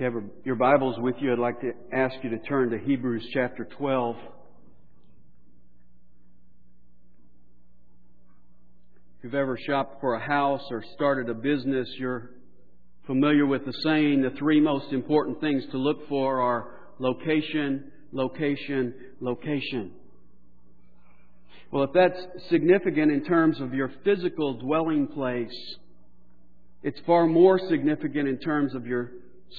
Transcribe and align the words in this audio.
If 0.00 0.04
you 0.14 0.18
have 0.18 0.30
your 0.44 0.54
Bibles 0.56 0.96
with 0.98 1.16
you, 1.18 1.30
I'd 1.30 1.38
like 1.38 1.60
to 1.60 1.72
ask 1.92 2.14
you 2.22 2.30
to 2.30 2.38
turn 2.38 2.70
to 2.70 2.78
Hebrews 2.78 3.22
chapter 3.34 3.68
12. 3.76 4.16
If 9.18 9.24
you've 9.24 9.34
ever 9.34 9.58
shopped 9.66 10.00
for 10.00 10.14
a 10.14 10.26
house 10.26 10.62
or 10.70 10.82
started 10.94 11.28
a 11.28 11.34
business, 11.34 11.86
you're 11.98 12.30
familiar 13.06 13.44
with 13.44 13.66
the 13.66 13.74
saying 13.82 14.22
the 14.22 14.30
three 14.38 14.58
most 14.58 14.90
important 14.90 15.38
things 15.42 15.64
to 15.72 15.76
look 15.76 16.08
for 16.08 16.40
are 16.40 16.68
location, 16.98 17.92
location, 18.10 18.94
location. 19.20 19.92
Well, 21.70 21.84
if 21.84 21.90
that's 21.92 22.48
significant 22.48 23.12
in 23.12 23.22
terms 23.26 23.60
of 23.60 23.74
your 23.74 23.92
physical 24.02 24.54
dwelling 24.60 25.08
place, 25.08 25.76
it's 26.82 27.00
far 27.06 27.26
more 27.26 27.60
significant 27.68 28.30
in 28.30 28.38
terms 28.38 28.74
of 28.74 28.86
your 28.86 29.12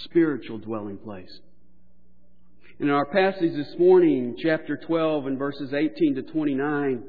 spiritual 0.05 0.57
dwelling 0.57 0.97
place. 0.97 1.39
In 2.79 2.89
our 2.89 3.05
passage 3.05 3.53
this 3.55 3.75
morning, 3.77 4.35
chapter 4.41 4.75
12 4.75 5.27
and 5.27 5.37
verses 5.37 5.73
18 5.73 6.15
to 6.15 6.21
29, 6.23 7.03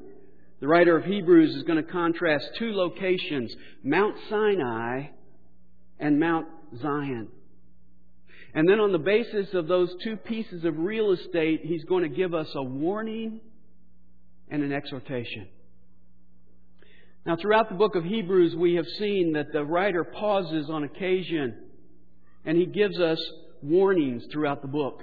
the 0.60 0.68
writer 0.68 0.96
of 0.96 1.04
Hebrews 1.04 1.54
is 1.54 1.62
going 1.62 1.82
to 1.82 1.90
contrast 1.90 2.44
two 2.58 2.72
locations, 2.72 3.54
Mount 3.82 4.16
Sinai 4.28 5.06
and 5.98 6.20
Mount 6.20 6.46
Zion. 6.80 7.28
And 8.54 8.68
then 8.68 8.80
on 8.80 8.92
the 8.92 8.98
basis 8.98 9.54
of 9.54 9.66
those 9.66 9.94
two 10.04 10.16
pieces 10.16 10.64
of 10.64 10.78
real 10.78 11.12
estate, 11.12 11.62
he's 11.64 11.84
going 11.84 12.02
to 12.02 12.14
give 12.14 12.34
us 12.34 12.48
a 12.54 12.62
warning 12.62 13.40
and 14.50 14.62
an 14.62 14.72
exhortation. 14.72 15.48
Now, 17.24 17.36
throughout 17.36 17.70
the 17.70 17.76
book 17.76 17.94
of 17.94 18.04
Hebrews, 18.04 18.54
we 18.54 18.74
have 18.74 18.86
seen 18.98 19.32
that 19.34 19.52
the 19.52 19.64
writer 19.64 20.04
pauses 20.04 20.68
on 20.68 20.84
occasion 20.84 21.56
and 22.44 22.56
he 22.56 22.66
gives 22.66 22.98
us 22.98 23.18
warnings 23.62 24.24
throughout 24.32 24.62
the 24.62 24.68
book. 24.68 25.02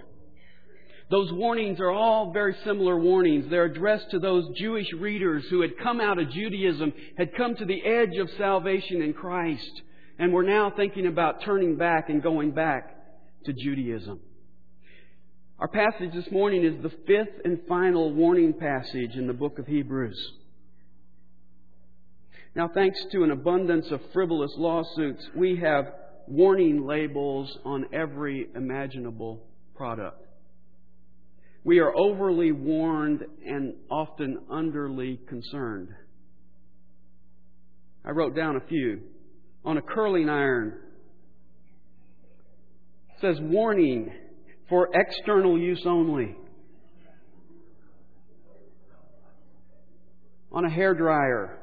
Those 1.09 1.32
warnings 1.34 1.80
are 1.80 1.92
all 1.92 2.31
very 2.31 2.56
similar 2.64 2.98
warnings. 3.00 3.50
They're 3.50 3.66
addressed 3.66 4.12
to 4.12 4.20
those 4.20 4.48
Jewish 4.58 4.88
readers 4.94 5.44
who 5.50 5.62
had 5.62 5.78
come 5.81 6.00
out 6.00 6.20
of 6.20 6.30
Judaism, 6.30 6.94
had 7.18 7.36
come 7.36 7.56
to 7.56 7.66
the 7.66 7.84
edge 7.84 8.16
of 8.18 8.30
salvation 8.38 9.02
in 9.02 9.14
Christ, 9.14 9.81
and 10.20 10.31
were 10.31 10.44
now 10.44 10.70
thinking 10.70 11.08
about 11.08 11.42
turning 11.44 11.78
back 11.78 12.09
and 12.09 12.22
going 12.22 12.52
back 12.52 12.96
to 13.46 13.53
Judaism. 13.53 14.20
Our 15.58 15.68
passage 15.68 16.14
this 16.14 16.31
morning 16.31 16.64
is 16.64 16.81
the 16.84 16.92
fifth 17.08 17.42
and 17.44 17.59
final 17.68 18.14
warning 18.14 18.53
passage 18.53 19.16
in 19.16 19.26
the 19.26 19.34
book 19.34 19.58
of 19.58 19.66
Hebrews. 19.66 20.34
Now, 22.56 22.70
thanks 22.74 23.03
to 23.12 23.24
an 23.24 23.31
abundance 23.31 23.90
of 23.92 24.00
frivolous 24.14 24.52
lawsuits, 24.58 25.28
we 25.36 25.58
have 25.58 25.86
warning 26.30 26.85
labels 26.85 27.58
on 27.66 27.88
every 27.91 28.47
imaginable 28.55 29.44
product. 29.75 30.25
We 31.63 31.80
are 31.80 31.95
overly 31.95 32.52
warned 32.52 33.23
and 33.45 33.73
often 33.89 34.39
underly 34.52 35.27
concerned. 35.27 35.89
I 38.05 38.11
wrote 38.11 38.35
down 38.35 38.55
a 38.55 38.67
few. 38.67 39.02
On 39.66 39.77
a 39.77 39.81
curling 39.81 40.30
iron, 40.30 40.80
says 43.19 43.35
warning 43.41 44.09
for 44.69 44.88
external 44.94 45.59
use 45.59 45.83
only. 45.85 46.35
On 50.52 50.63
a 50.63 50.69
hair 50.69 50.94
dryer, 50.94 51.59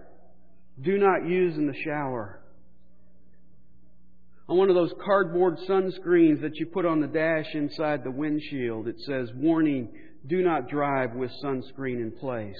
do 0.83 0.98
not 0.98 1.27
use 1.27 1.56
in 1.56 1.67
the 1.67 1.75
shower 1.84 2.42
on 4.49 4.57
one 4.57 4.69
of 4.69 4.77
those 4.77 4.93
cardboard 5.05 5.59
sunscreens 5.69 6.41
that 6.43 6.57
you 6.57 6.67
put 6.67 6.87
on 6.87 7.01
the 7.01 7.07
dash 7.07 7.55
inside 7.55 8.05
the 8.05 8.11
windshield, 8.11 8.87
it 8.87 9.01
says, 9.01 9.29
Warning, 9.35 9.89
do 10.27 10.43
not 10.43 10.69
drive 10.69 11.15
with 11.15 11.31
sunscreen 11.43 12.01
in 12.01 12.13
place. 12.13 12.56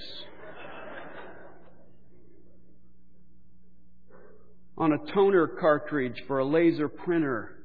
on 4.79 4.93
a 4.93 5.13
toner 5.13 5.47
cartridge 5.47 6.23
for 6.27 6.39
a 6.39 6.45
laser 6.45 6.89
printer, 6.89 7.65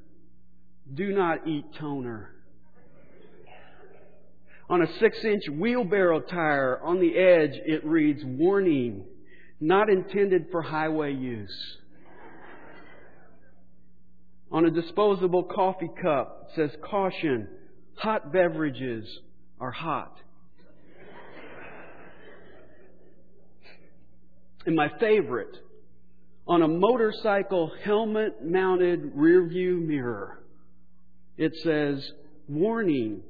do 0.94 1.12
not 1.12 1.46
eat 1.46 1.64
toner. 1.78 2.30
On 4.70 4.80
a 4.80 4.98
six 4.98 5.22
inch 5.22 5.42
wheelbarrow 5.50 6.20
tire 6.20 6.80
on 6.82 7.00
the 7.00 7.18
edge, 7.18 7.60
it 7.66 7.84
reads, 7.84 8.22
Warning, 8.24 9.04
not 9.60 9.90
intended 9.90 10.46
for 10.50 10.62
highway 10.62 11.12
use. 11.12 11.76
On 14.52 14.66
a 14.66 14.70
disposable 14.70 15.44
coffee 15.44 15.90
cup, 16.02 16.50
it 16.50 16.56
says, 16.56 16.70
Caution, 16.82 17.48
hot 17.94 18.32
beverages 18.32 19.08
are 19.58 19.70
hot. 19.70 20.14
And 24.66 24.76
my 24.76 24.90
favorite, 25.00 25.56
on 26.46 26.62
a 26.62 26.68
motorcycle 26.68 27.72
helmet 27.82 28.44
mounted 28.44 29.14
rearview 29.14 29.80
mirror, 29.80 30.42
it 31.38 31.56
says, 31.64 32.12
Warning, 32.46 33.22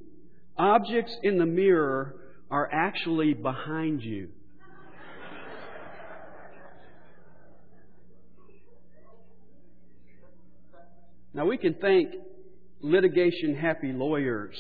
objects 0.59 1.17
in 1.23 1.39
the 1.39 1.47
mirror 1.47 2.17
are 2.51 2.69
actually 2.73 3.33
behind 3.33 4.03
you. 4.03 4.29
Now, 11.35 11.47
we 11.47 11.57
can 11.57 11.75
thank 11.81 12.15
litigation 12.81 13.55
happy 13.55 13.93
lawyers 13.93 14.55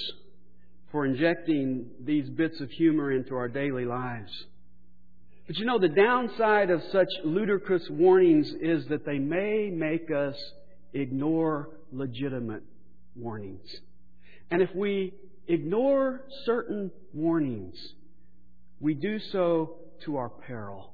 for 0.91 1.05
injecting 1.05 1.87
these 2.00 2.28
bits 2.31 2.60
of 2.60 2.71
humor 2.71 3.12
into 3.12 3.34
our 3.34 3.49
daily 3.49 3.84
lives. 3.84 4.31
But 5.47 5.59
you 5.59 5.65
know, 5.65 5.78
the 5.78 5.88
downside 5.88 6.71
of 6.71 6.81
such 6.93 7.09
ludicrous 7.25 7.83
warnings 7.91 8.53
is 8.60 8.87
that 8.88 9.05
they 9.05 9.19
may 9.19 9.71
make 9.71 10.10
us 10.10 10.37
ignore 10.93 11.71
legitimate 11.91 12.62
warnings. 13.16 13.69
And 14.50 14.62
if 14.62 14.75
we 14.75 15.15
ignore 15.49 16.22
certain 16.44 16.91
warnings, 17.12 17.75
we 18.81 18.94
do 18.94 19.19
so 19.31 19.77
to 20.04 20.16
our 20.16 20.28
peril. 20.28 20.93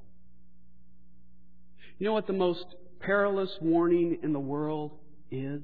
You 1.99 2.07
know 2.07 2.13
what 2.13 2.27
the 2.27 2.33
most 2.33 2.65
perilous 2.99 3.51
warning 3.61 4.19
in 4.23 4.33
the 4.33 4.39
world 4.39 4.91
is. 5.31 5.61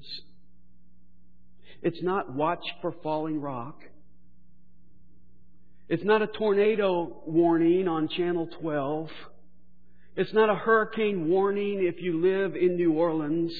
It's 1.81 2.02
not 2.02 2.34
watch 2.34 2.66
for 2.81 2.94
falling 3.03 3.42
rock. 3.42 3.81
It's 5.88 6.03
not 6.03 6.22
a 6.22 6.28
tornado 6.28 7.22
warning 7.28 7.88
on 7.88 8.08
Channel 8.08 8.48
12. 8.59 9.09
It's 10.16 10.34
not 10.34 10.50
a 10.50 10.56
hurricane 10.56 11.28
warning 11.28 11.84
if 11.86 12.02
you 12.02 12.22
live 12.22 12.56
in 12.56 12.76
New 12.76 12.94
Orleans. 12.94 13.53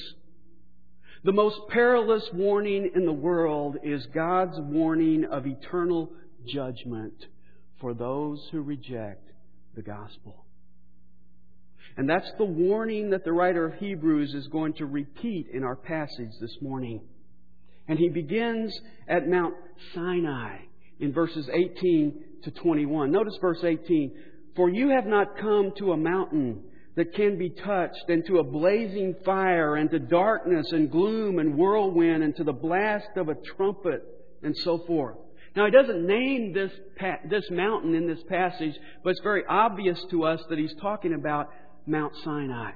The 1.22 1.32
most 1.32 1.56
perilous 1.68 2.28
warning 2.32 2.90
in 2.94 3.04
the 3.04 3.12
world 3.12 3.76
is 3.82 4.06
God's 4.14 4.58
warning 4.58 5.24
of 5.24 5.46
eternal 5.46 6.10
judgment 6.46 7.26
for 7.80 7.94
those 7.94 8.48
who 8.50 8.62
reject 8.62 9.30
the 9.74 9.82
gospel. 9.82 10.45
And 11.96 12.08
that's 12.08 12.30
the 12.36 12.44
warning 12.44 13.10
that 13.10 13.24
the 13.24 13.32
writer 13.32 13.64
of 13.64 13.74
Hebrews 13.74 14.34
is 14.34 14.48
going 14.48 14.74
to 14.74 14.86
repeat 14.86 15.48
in 15.52 15.64
our 15.64 15.76
passage 15.76 16.32
this 16.40 16.56
morning. 16.60 17.00
And 17.88 17.98
he 17.98 18.08
begins 18.08 18.78
at 19.08 19.28
Mount 19.28 19.54
Sinai 19.94 20.58
in 21.00 21.12
verses 21.12 21.48
18 21.52 22.24
to 22.44 22.50
21. 22.50 23.10
Notice 23.10 23.38
verse 23.40 23.62
18. 23.62 24.12
For 24.56 24.68
you 24.68 24.90
have 24.90 25.06
not 25.06 25.38
come 25.38 25.72
to 25.78 25.92
a 25.92 25.96
mountain 25.96 26.64
that 26.96 27.14
can 27.14 27.36
be 27.36 27.50
touched, 27.50 28.08
and 28.08 28.24
to 28.26 28.38
a 28.38 28.44
blazing 28.44 29.14
fire, 29.22 29.76
and 29.76 29.90
to 29.90 29.98
darkness, 29.98 30.66
and 30.72 30.90
gloom, 30.90 31.38
and 31.38 31.54
whirlwind, 31.54 32.22
and 32.22 32.34
to 32.36 32.42
the 32.42 32.54
blast 32.54 33.08
of 33.16 33.28
a 33.28 33.34
trumpet, 33.56 34.02
and 34.42 34.56
so 34.56 34.78
forth. 34.86 35.18
Now, 35.54 35.66
he 35.66 35.70
doesn't 35.70 36.06
name 36.06 36.54
this, 36.54 36.72
this 37.28 37.44
mountain 37.50 37.94
in 37.94 38.06
this 38.06 38.22
passage, 38.28 38.74
but 39.04 39.10
it's 39.10 39.20
very 39.22 39.42
obvious 39.46 40.02
to 40.10 40.24
us 40.24 40.42
that 40.48 40.58
he's 40.58 40.74
talking 40.80 41.12
about 41.12 41.48
Mount 41.86 42.12
Sinai. 42.24 42.72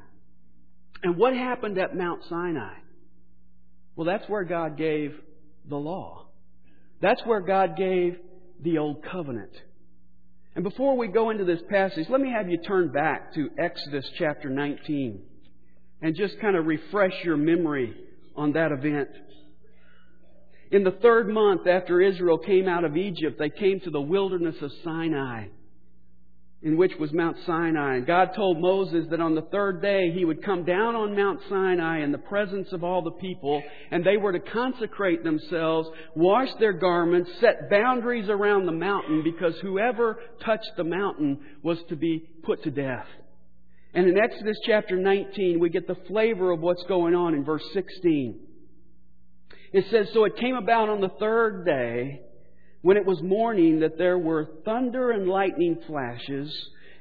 And 1.02 1.16
what 1.16 1.34
happened 1.34 1.78
at 1.78 1.96
Mount 1.96 2.22
Sinai? 2.28 2.74
Well, 3.96 4.06
that's 4.06 4.28
where 4.28 4.44
God 4.44 4.76
gave 4.76 5.14
the 5.68 5.76
law. 5.76 6.26
That's 7.00 7.20
where 7.24 7.40
God 7.40 7.76
gave 7.76 8.16
the 8.62 8.78
Old 8.78 9.04
Covenant. 9.04 9.52
And 10.54 10.64
before 10.64 10.96
we 10.96 11.08
go 11.08 11.30
into 11.30 11.44
this 11.44 11.60
passage, 11.70 12.06
let 12.10 12.20
me 12.20 12.30
have 12.30 12.50
you 12.50 12.58
turn 12.58 12.88
back 12.92 13.34
to 13.34 13.50
Exodus 13.58 14.08
chapter 14.18 14.50
19 14.50 15.22
and 16.02 16.16
just 16.16 16.40
kind 16.40 16.56
of 16.56 16.66
refresh 16.66 17.12
your 17.24 17.36
memory 17.36 17.94
on 18.36 18.52
that 18.52 18.72
event. 18.72 19.08
In 20.70 20.84
the 20.84 20.92
third 20.92 21.28
month 21.28 21.66
after 21.66 22.00
Israel 22.00 22.38
came 22.38 22.68
out 22.68 22.84
of 22.84 22.96
Egypt, 22.96 23.38
they 23.38 23.50
came 23.50 23.80
to 23.80 23.90
the 23.90 24.00
wilderness 24.00 24.56
of 24.60 24.70
Sinai. 24.84 25.46
In 26.62 26.76
which 26.76 26.92
was 26.98 27.12
Mount 27.12 27.38
Sinai. 27.46 27.96
And 27.96 28.06
God 28.06 28.30
told 28.36 28.60
Moses 28.60 29.06
that 29.10 29.20
on 29.20 29.34
the 29.34 29.46
third 29.50 29.80
day 29.80 30.12
he 30.12 30.26
would 30.26 30.44
come 30.44 30.64
down 30.64 30.94
on 30.94 31.16
Mount 31.16 31.40
Sinai 31.48 32.02
in 32.02 32.12
the 32.12 32.18
presence 32.18 32.68
of 32.72 32.84
all 32.84 33.00
the 33.02 33.12
people, 33.12 33.62
and 33.90 34.04
they 34.04 34.18
were 34.18 34.32
to 34.32 34.40
consecrate 34.40 35.24
themselves, 35.24 35.88
wash 36.14 36.50
their 36.58 36.74
garments, 36.74 37.30
set 37.40 37.70
boundaries 37.70 38.28
around 38.28 38.66
the 38.66 38.72
mountain, 38.72 39.22
because 39.22 39.54
whoever 39.60 40.18
touched 40.44 40.72
the 40.76 40.84
mountain 40.84 41.38
was 41.62 41.78
to 41.88 41.96
be 41.96 42.28
put 42.42 42.62
to 42.64 42.70
death. 42.70 43.06
And 43.94 44.06
in 44.06 44.18
Exodus 44.18 44.58
chapter 44.66 44.96
19, 44.96 45.58
we 45.58 45.70
get 45.70 45.86
the 45.86 45.96
flavor 46.08 46.52
of 46.52 46.60
what's 46.60 46.84
going 46.84 47.14
on 47.14 47.34
in 47.34 47.44
verse 47.44 47.64
16. 47.72 48.38
It 49.72 49.86
says, 49.90 50.08
So 50.12 50.24
it 50.24 50.36
came 50.36 50.56
about 50.56 50.90
on 50.90 51.00
the 51.00 51.10
third 51.18 51.64
day, 51.64 52.20
when 52.82 52.96
it 52.96 53.06
was 53.06 53.22
morning, 53.22 53.80
that 53.80 53.98
there 53.98 54.18
were 54.18 54.48
thunder 54.64 55.10
and 55.10 55.28
lightning 55.28 55.78
flashes, 55.86 56.52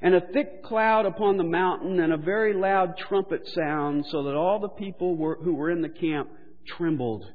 and 0.02 0.14
a 0.14 0.28
thick 0.34 0.64
cloud 0.64 1.06
upon 1.06 1.38
the 1.38 1.44
mountain, 1.44 2.00
and 2.00 2.14
a 2.14 2.18
very 2.18 2.54
loud 2.54 2.98
trumpet 2.98 3.48
sound, 3.48 4.06
so 4.08 4.24
that 4.24 4.36
all 4.36 4.60
the 4.60 4.70
people 4.70 5.16
were, 5.16 5.38
who 5.42 5.54
were 5.54 5.72
in 5.72 5.81
the 5.81 5.90
camp 5.90 6.30
trembled. 6.68 7.26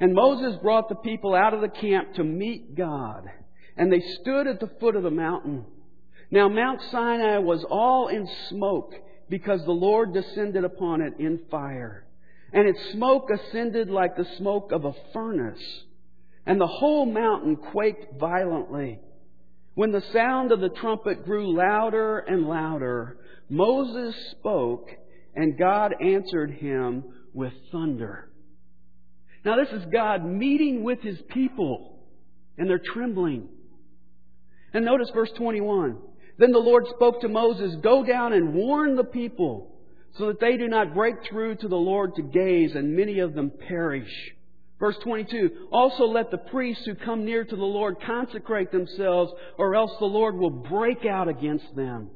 And 0.00 0.14
Moses 0.14 0.58
brought 0.62 0.88
the 0.88 0.94
people 0.96 1.34
out 1.34 1.54
of 1.54 1.60
the 1.60 1.68
camp 1.68 2.14
to 2.14 2.24
meet 2.24 2.76
God, 2.76 3.24
and 3.76 3.92
they 3.92 4.00
stood 4.20 4.46
at 4.46 4.60
the 4.60 4.70
foot 4.80 4.96
of 4.96 5.02
the 5.02 5.10
mountain. 5.10 5.64
Now 6.30 6.48
Mount 6.48 6.80
Sinai 6.90 7.38
was 7.38 7.64
all 7.68 8.08
in 8.08 8.28
smoke 8.48 8.94
because 9.28 9.64
the 9.64 9.72
Lord 9.72 10.12
descended 10.12 10.64
upon 10.64 11.00
it 11.00 11.14
in 11.18 11.40
fire. 11.50 12.04
And 12.52 12.68
its 12.68 12.92
smoke 12.92 13.28
ascended 13.30 13.90
like 13.90 14.16
the 14.16 14.26
smoke 14.36 14.72
of 14.72 14.84
a 14.84 14.94
furnace. 15.12 15.62
And 16.48 16.58
the 16.58 16.66
whole 16.66 17.04
mountain 17.04 17.56
quaked 17.56 18.18
violently. 18.18 18.98
When 19.74 19.92
the 19.92 20.02
sound 20.12 20.50
of 20.50 20.60
the 20.60 20.70
trumpet 20.70 21.26
grew 21.26 21.54
louder 21.54 22.20
and 22.20 22.48
louder, 22.48 23.18
Moses 23.50 24.16
spoke 24.30 24.88
and 25.36 25.58
God 25.58 25.94
answered 26.00 26.50
him 26.52 27.04
with 27.34 27.52
thunder. 27.70 28.30
Now 29.44 29.56
this 29.56 29.68
is 29.68 29.84
God 29.92 30.24
meeting 30.24 30.84
with 30.84 31.00
his 31.02 31.18
people 31.28 32.00
and 32.56 32.68
they're 32.68 32.80
trembling. 32.94 33.46
And 34.72 34.86
notice 34.86 35.10
verse 35.12 35.30
21. 35.36 35.98
Then 36.38 36.52
the 36.52 36.58
Lord 36.58 36.86
spoke 36.88 37.20
to 37.20 37.28
Moses, 37.28 37.76
Go 37.82 38.04
down 38.04 38.32
and 38.32 38.54
warn 38.54 38.96
the 38.96 39.04
people, 39.04 39.74
so 40.16 40.28
that 40.28 40.40
they 40.40 40.56
do 40.56 40.66
not 40.66 40.94
break 40.94 41.16
through 41.28 41.56
to 41.56 41.68
the 41.68 41.76
Lord 41.76 42.14
to 42.14 42.22
gaze, 42.22 42.74
and 42.74 42.96
many 42.96 43.18
of 43.18 43.34
them 43.34 43.50
perish. 43.50 44.10
Verse 44.78 44.96
22, 45.02 45.68
Also 45.72 46.04
let 46.04 46.30
the 46.30 46.38
priests 46.38 46.84
who 46.86 46.94
come 46.94 47.24
near 47.24 47.44
to 47.44 47.56
the 47.56 47.64
Lord 47.64 47.96
consecrate 48.06 48.70
themselves, 48.70 49.32
or 49.58 49.74
else 49.74 49.90
the 49.98 50.06
Lord 50.06 50.36
will 50.36 50.50
break 50.50 51.04
out 51.04 51.28
against 51.28 51.74
them. 51.74 52.10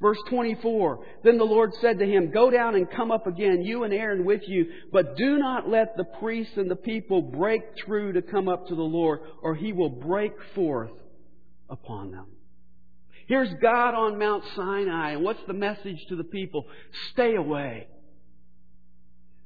Verse 0.00 0.18
24, 0.30 1.04
Then 1.24 1.36
the 1.36 1.44
Lord 1.44 1.72
said 1.82 1.98
to 1.98 2.06
him, 2.06 2.30
Go 2.30 2.50
down 2.50 2.74
and 2.74 2.90
come 2.90 3.10
up 3.10 3.26
again, 3.26 3.62
you 3.62 3.84
and 3.84 3.92
Aaron 3.92 4.24
with 4.24 4.40
you, 4.46 4.66
but 4.90 5.14
do 5.16 5.36
not 5.36 5.68
let 5.68 5.94
the 5.96 6.04
priests 6.04 6.54
and 6.56 6.70
the 6.70 6.76
people 6.76 7.20
break 7.20 7.60
through 7.84 8.14
to 8.14 8.22
come 8.22 8.48
up 8.48 8.66
to 8.68 8.74
the 8.74 8.80
Lord, 8.80 9.20
or 9.42 9.54
he 9.54 9.74
will 9.74 9.90
break 9.90 10.32
forth 10.54 10.92
upon 11.68 12.12
them. 12.12 12.26
Here's 13.28 13.52
God 13.60 13.94
on 13.94 14.18
Mount 14.18 14.42
Sinai, 14.56 15.12
and 15.12 15.22
what's 15.22 15.38
the 15.46 15.52
message 15.52 15.98
to 16.08 16.16
the 16.16 16.24
people? 16.24 16.64
Stay 17.12 17.36
away. 17.36 17.86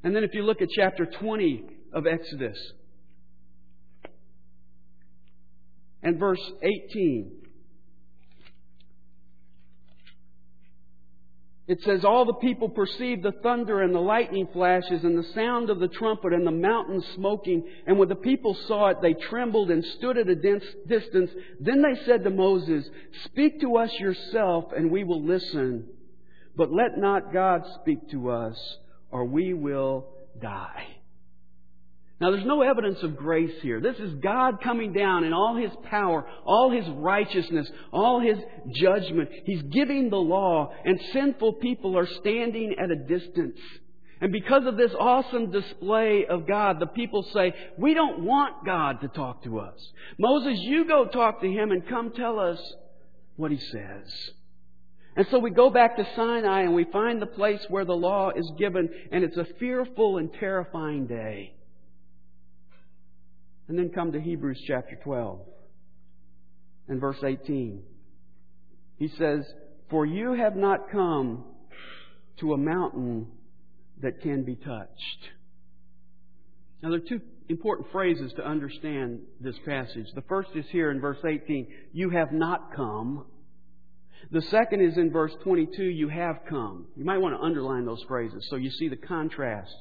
And 0.04 0.14
then 0.14 0.22
if 0.22 0.34
you 0.34 0.42
look 0.42 0.62
at 0.62 0.68
chapter 0.70 1.04
20 1.04 1.64
of 1.94 2.06
Exodus 2.06 2.58
and 6.02 6.18
verse 6.18 6.42
18, 6.62 7.44
It 11.66 11.82
says, 11.82 12.04
All 12.04 12.26
the 12.26 12.34
people 12.34 12.68
perceived 12.68 13.22
the 13.22 13.32
thunder 13.42 13.80
and 13.80 13.94
the 13.94 14.00
lightning 14.00 14.46
flashes 14.52 15.02
and 15.02 15.16
the 15.16 15.32
sound 15.34 15.70
of 15.70 15.80
the 15.80 15.88
trumpet 15.88 16.34
and 16.34 16.46
the 16.46 16.50
mountain 16.50 17.02
smoking. 17.14 17.66
And 17.86 17.98
when 17.98 18.10
the 18.10 18.16
people 18.16 18.54
saw 18.68 18.88
it, 18.88 18.98
they 19.00 19.14
trembled 19.14 19.70
and 19.70 19.82
stood 19.96 20.18
at 20.18 20.28
a 20.28 20.34
dense 20.34 20.64
distance. 20.86 21.30
Then 21.60 21.80
they 21.80 22.04
said 22.04 22.22
to 22.24 22.30
Moses, 22.30 22.84
Speak 23.24 23.62
to 23.62 23.78
us 23.78 23.90
yourself, 23.98 24.72
and 24.76 24.90
we 24.90 25.04
will 25.04 25.24
listen. 25.24 25.88
But 26.54 26.70
let 26.70 26.98
not 26.98 27.32
God 27.32 27.62
speak 27.80 28.10
to 28.10 28.28
us, 28.28 28.76
or 29.10 29.24
we 29.24 29.54
will 29.54 30.06
die. 30.42 30.93
Now, 32.24 32.30
there's 32.30 32.46
no 32.46 32.62
evidence 32.62 33.02
of 33.02 33.18
grace 33.18 33.52
here. 33.60 33.82
This 33.82 33.98
is 33.98 34.14
God 34.14 34.62
coming 34.62 34.94
down 34.94 35.24
in 35.24 35.34
all 35.34 35.56
His 35.56 35.70
power, 35.90 36.24
all 36.46 36.70
His 36.70 36.88
righteousness, 36.88 37.70
all 37.92 38.18
His 38.18 38.38
judgment. 38.76 39.28
He's 39.44 39.60
giving 39.60 40.08
the 40.08 40.16
law, 40.16 40.72
and 40.86 40.98
sinful 41.12 41.56
people 41.56 41.98
are 41.98 42.06
standing 42.06 42.76
at 42.82 42.90
a 42.90 42.96
distance. 42.96 43.58
And 44.22 44.32
because 44.32 44.64
of 44.64 44.78
this 44.78 44.92
awesome 44.98 45.50
display 45.50 46.24
of 46.24 46.48
God, 46.48 46.80
the 46.80 46.86
people 46.86 47.26
say, 47.34 47.52
We 47.76 47.92
don't 47.92 48.24
want 48.24 48.64
God 48.64 49.02
to 49.02 49.08
talk 49.08 49.44
to 49.44 49.58
us. 49.58 49.78
Moses, 50.18 50.58
you 50.60 50.88
go 50.88 51.04
talk 51.04 51.42
to 51.42 51.46
Him 51.46 51.72
and 51.72 51.86
come 51.86 52.10
tell 52.16 52.40
us 52.40 52.58
what 53.36 53.50
He 53.50 53.58
says. 53.58 54.10
And 55.14 55.26
so 55.30 55.40
we 55.40 55.50
go 55.50 55.68
back 55.68 55.98
to 55.98 56.08
Sinai 56.16 56.62
and 56.62 56.74
we 56.74 56.84
find 56.90 57.20
the 57.20 57.26
place 57.26 57.60
where 57.68 57.84
the 57.84 57.92
law 57.92 58.30
is 58.34 58.50
given, 58.58 58.88
and 59.12 59.22
it's 59.22 59.36
a 59.36 59.46
fearful 59.60 60.16
and 60.16 60.32
terrifying 60.40 61.06
day. 61.06 61.52
And 63.68 63.78
then 63.78 63.90
come 63.90 64.12
to 64.12 64.20
Hebrews 64.20 64.62
chapter 64.66 64.98
12 65.02 65.40
and 66.88 67.00
verse 67.00 67.22
18. 67.24 67.82
He 68.96 69.08
says, 69.18 69.44
For 69.90 70.04
you 70.04 70.34
have 70.34 70.56
not 70.56 70.90
come 70.90 71.44
to 72.40 72.52
a 72.52 72.58
mountain 72.58 73.28
that 74.02 74.20
can 74.20 74.44
be 74.44 74.56
touched. 74.56 75.28
Now, 76.82 76.90
there 76.90 76.98
are 76.98 77.08
two 77.08 77.20
important 77.48 77.90
phrases 77.92 78.32
to 78.34 78.46
understand 78.46 79.20
this 79.40 79.56
passage. 79.64 80.06
The 80.14 80.22
first 80.22 80.50
is 80.54 80.66
here 80.70 80.90
in 80.90 81.00
verse 81.00 81.18
18, 81.24 81.66
You 81.92 82.10
have 82.10 82.32
not 82.32 82.74
come. 82.74 83.24
The 84.30 84.42
second 84.42 84.80
is 84.80 84.96
in 84.96 85.10
verse 85.10 85.32
22, 85.42 85.82
You 85.82 86.08
have 86.08 86.40
come. 86.48 86.86
You 86.96 87.04
might 87.04 87.18
want 87.18 87.34
to 87.34 87.42
underline 87.42 87.84
those 87.84 88.02
phrases 88.08 88.46
so 88.50 88.56
you 88.56 88.70
see 88.70 88.88
the 88.88 88.96
contrast 88.96 89.74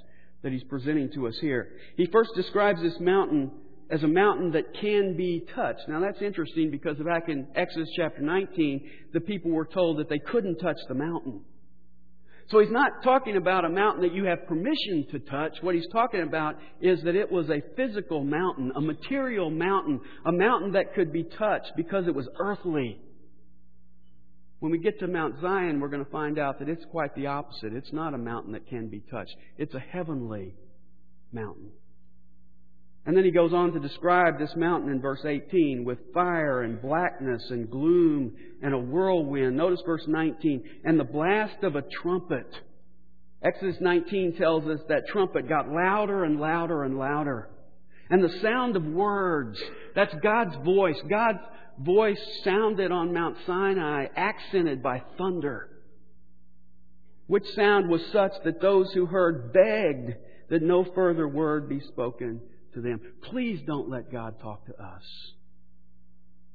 that 0.44 0.52
he's 0.52 0.64
presenting 0.64 1.10
to 1.14 1.28
us 1.28 1.38
here. 1.40 1.70
He 1.96 2.06
first 2.08 2.32
describes 2.36 2.82
this 2.82 3.00
mountain 3.00 3.52
as 3.94 4.02
a 4.02 4.08
mountain 4.08 4.52
that 4.54 4.74
can 4.82 5.16
be 5.16 5.46
touched. 5.54 5.88
Now 5.88 6.00
that's 6.00 6.22
interesting 6.22 6.72
because 6.72 6.98
back 6.98 7.30
in 7.30 7.48
Exodus 7.56 7.90
chapter 7.96 8.22
19, 8.22 8.90
the 9.14 9.20
people 9.20 9.52
were 9.52 9.68
told 9.72 10.00
that 10.00 10.10
they 10.10 10.18
couldn't 10.18 10.58
touch 10.58 10.80
the 10.88 10.96
mountain. 10.96 11.42
So 12.50 12.60
he's 12.60 12.72
not 12.72 13.04
talking 13.04 13.38
about 13.38 13.66
a 13.66 13.70
mountain 13.70 14.02
that 14.02 14.14
you 14.14 14.26
have 14.26 14.48
permission 14.48 15.06
to 15.12 15.20
touch. 15.20 15.54
What 15.62 15.76
he's 15.76 15.88
talking 15.92 16.22
about 16.22 16.56
is 16.82 17.04
that 17.04 17.16
it 17.16 17.32
was 17.32 17.50
a 17.50 17.62
physical 17.78 18.24
mountain, 18.24 18.72
a 18.76 18.82
material 18.82 19.52
mountain, 19.52 20.02
a 20.26 20.32
mountain 20.32 20.72
that 20.74 20.96
could 20.96 21.14
be 21.14 21.24
touched 21.24 21.72
because 21.78 22.08
it 22.08 22.16
was 22.16 22.28
earthly. 22.40 23.00
When 24.60 24.72
we 24.72 24.80
get 24.80 25.00
to 25.00 25.08
Mount 25.08 25.36
Zion, 25.40 25.80
we're 25.80 25.90
going 25.90 26.04
to 26.04 26.12
find 26.12 26.40
out 26.40 26.60
that 26.60 26.68
it's 26.68 26.86
quite 26.90 27.14
the 27.16 27.28
opposite. 27.28 27.74
It's 27.74 27.94
not 27.94 28.14
a 28.14 28.18
mountain 28.18 28.54
that 28.54 28.68
can 28.68 28.88
be 28.88 29.02
touched. 29.12 29.36
It's 29.58 29.74
a 29.76 29.80
heavenly 29.80 30.56
mountain. 31.32 31.72
And 33.06 33.18
then 33.18 33.26
he 33.26 33.32
goes 33.32 33.54
on 33.54 33.74
to 33.74 33.80
describe 33.80 34.40
this 34.40 34.56
mountain 34.56 34.90
in 34.90 35.02
verse 35.02 35.26
18 35.26 35.84
with 35.84 35.98
fire 36.14 36.62
and 36.62 36.82
blackness 36.82 37.44
and 37.50 37.70
gloom 37.70 38.34
and 38.62 38.74
a 38.74 38.78
whirlwind. 38.78 39.58
Notice 39.58 39.82
verse 39.86 40.06
19, 40.08 40.64
and 40.86 40.98
the 40.98 41.04
blast 41.04 41.64
of 41.64 41.76
a 41.76 41.82
trumpet. 41.82 42.48
Exodus 43.42 43.76
19 43.82 44.38
tells 44.38 44.66
us 44.68 44.80
that 44.88 45.08
trumpet 45.10 45.50
got 45.50 45.70
louder 45.70 46.24
and 46.24 46.40
louder 46.40 46.84
and 46.84 46.98
louder. 46.98 47.50
And 48.10 48.24
the 48.24 48.40
sound 48.42 48.78
of 48.78 48.86
words, 48.86 49.62
that's 49.96 50.16
God's 50.24 50.56
voice. 50.64 51.00
God's 51.10 51.40
voice 51.80 52.22
sounded 52.46 52.94
on 52.94 53.14
Mount 53.14 53.36
Sinai, 53.46 54.06
accented 54.16 54.82
by 54.82 55.04
thunder. 55.18 55.70
Which 57.28 57.48
sound 57.54 57.90
was 57.90 58.06
such 58.14 58.32
that 58.46 58.62
those 58.62 58.94
who 58.94 59.08
heard 59.08 59.52
begged 59.52 60.16
that 60.50 60.62
no 60.62 60.86
further 60.86 61.28
word 61.28 61.68
be 61.68 61.82
spoken 61.82 62.40
to 62.74 62.82
them. 62.82 63.00
Please 63.30 63.62
don't 63.66 63.90
let 63.90 64.12
God 64.12 64.40
talk 64.42 64.66
to 64.66 64.74
us. 64.74 65.04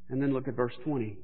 And 0.09 0.23
then 0.23 0.33
look 0.33 0.49
at 0.49 0.55
verse 0.55 0.73
20. 0.85 1.19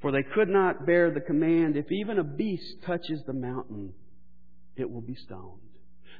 For 0.00 0.12
they 0.12 0.22
could 0.22 0.48
not 0.48 0.84
bear 0.86 1.10
the 1.10 1.20
command, 1.20 1.76
if 1.76 1.90
even 1.90 2.18
a 2.18 2.24
beast 2.24 2.82
touches 2.84 3.22
the 3.26 3.32
mountain, 3.32 3.94
it 4.76 4.90
will 4.90 5.00
be 5.00 5.16
stoned. 5.24 5.60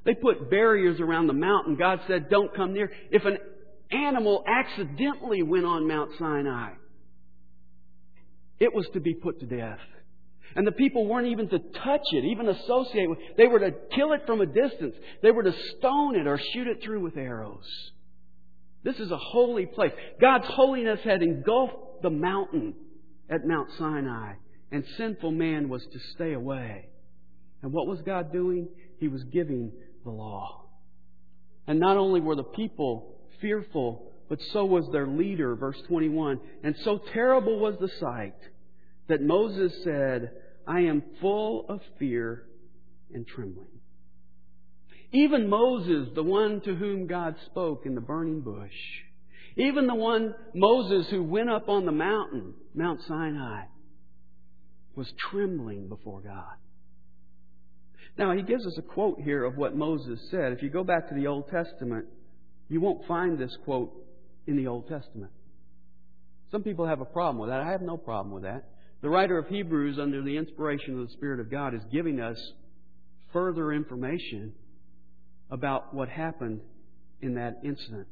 They 0.04 0.14
put 0.14 0.50
barriers 0.50 1.00
around 1.00 1.26
the 1.26 1.34
mountain. 1.34 1.76
God 1.76 2.00
said, 2.06 2.28
don't 2.30 2.54
come 2.54 2.72
near. 2.72 2.90
If 3.10 3.24
an 3.24 3.38
animal 3.90 4.44
accidentally 4.46 5.42
went 5.42 5.64
on 5.64 5.88
Mount 5.88 6.10
Sinai, 6.18 6.72
it 8.58 8.72
was 8.72 8.86
to 8.94 9.00
be 9.00 9.14
put 9.14 9.40
to 9.40 9.46
death. 9.46 9.78
And 10.56 10.66
the 10.66 10.72
people 10.72 11.06
weren't 11.06 11.28
even 11.28 11.48
to 11.48 11.58
touch 11.58 12.02
it, 12.12 12.24
even 12.24 12.48
associate 12.48 13.10
with 13.10 13.18
it. 13.18 13.36
They 13.36 13.46
were 13.46 13.58
to 13.58 13.72
kill 13.94 14.12
it 14.12 14.22
from 14.26 14.40
a 14.40 14.46
distance. 14.46 14.94
They 15.22 15.30
were 15.30 15.42
to 15.42 15.54
stone 15.78 16.16
it 16.16 16.26
or 16.26 16.38
shoot 16.52 16.68
it 16.68 16.82
through 16.82 17.00
with 17.00 17.16
arrows. 17.16 17.64
This 18.84 19.00
is 19.00 19.10
a 19.10 19.16
holy 19.16 19.66
place. 19.66 19.92
God's 20.20 20.46
holiness 20.46 21.00
had 21.02 21.22
engulfed 21.22 22.02
the 22.02 22.10
mountain. 22.10 22.74
at 23.30 23.46
Mount 23.46 23.70
Sinai, 23.78 24.34
and 24.70 24.84
sinful 24.96 25.32
man 25.32 25.68
was 25.68 25.82
to 25.92 25.98
stay 26.14 26.34
away. 26.34 26.88
And 27.62 27.72
what 27.72 27.86
was 27.86 28.00
God 28.02 28.32
doing? 28.32 28.68
He 28.98 29.08
was 29.08 29.24
giving 29.24 29.72
the 30.04 30.10
law. 30.10 30.66
And 31.66 31.80
not 31.80 31.96
only 31.96 32.20
were 32.20 32.36
the 32.36 32.44
people 32.44 33.16
fearful, 33.40 34.12
but 34.28 34.38
so 34.52 34.64
was 34.64 34.86
their 34.92 35.06
leader, 35.06 35.54
verse 35.56 35.80
21. 35.88 36.40
And 36.62 36.76
so 36.84 37.00
terrible 37.12 37.58
was 37.58 37.76
the 37.80 37.88
sight 38.00 38.36
that 39.08 39.22
Moses 39.22 39.72
said, 39.82 40.30
I 40.66 40.80
am 40.80 41.02
full 41.20 41.66
of 41.68 41.80
fear 41.98 42.44
and 43.12 43.26
trembling. 43.26 43.68
Even 45.12 45.48
Moses, 45.48 46.08
the 46.14 46.22
one 46.22 46.60
to 46.62 46.74
whom 46.74 47.06
God 47.06 47.36
spoke 47.46 47.86
in 47.86 47.94
the 47.94 48.00
burning 48.00 48.40
bush, 48.40 48.72
even 49.56 49.86
the 49.86 49.94
one, 49.94 50.34
Moses, 50.52 51.08
who 51.10 51.22
went 51.22 51.48
up 51.48 51.68
on 51.68 51.86
the 51.86 51.92
mountain, 51.92 52.54
Mount 52.74 53.00
Sinai, 53.06 53.66
was 54.96 55.12
trembling 55.30 55.88
before 55.88 56.20
God. 56.20 56.56
Now, 58.16 58.34
he 58.34 58.42
gives 58.42 58.66
us 58.66 58.76
a 58.78 58.82
quote 58.82 59.20
here 59.20 59.44
of 59.44 59.56
what 59.56 59.76
Moses 59.76 60.20
said. 60.30 60.52
If 60.52 60.62
you 60.62 60.70
go 60.70 60.84
back 60.84 61.08
to 61.08 61.14
the 61.14 61.26
Old 61.26 61.48
Testament, 61.48 62.06
you 62.68 62.80
won't 62.80 63.06
find 63.06 63.38
this 63.38 63.56
quote 63.64 63.92
in 64.46 64.56
the 64.56 64.66
Old 64.66 64.88
Testament. 64.88 65.32
Some 66.50 66.62
people 66.62 66.86
have 66.86 67.00
a 67.00 67.04
problem 67.04 67.38
with 67.38 67.50
that. 67.50 67.60
I 67.60 67.70
have 67.70 67.82
no 67.82 67.96
problem 67.96 68.34
with 68.34 68.44
that. 68.44 68.64
The 69.04 69.10
writer 69.10 69.36
of 69.36 69.48
Hebrews, 69.48 69.98
under 70.00 70.22
the 70.22 70.38
inspiration 70.38 70.98
of 70.98 71.06
the 71.06 71.12
Spirit 71.12 71.38
of 71.38 71.50
God, 71.50 71.74
is 71.74 71.82
giving 71.92 72.20
us 72.20 72.38
further 73.34 73.70
information 73.70 74.54
about 75.50 75.92
what 75.92 76.08
happened 76.08 76.62
in 77.20 77.34
that 77.34 77.58
incident. 77.62 78.08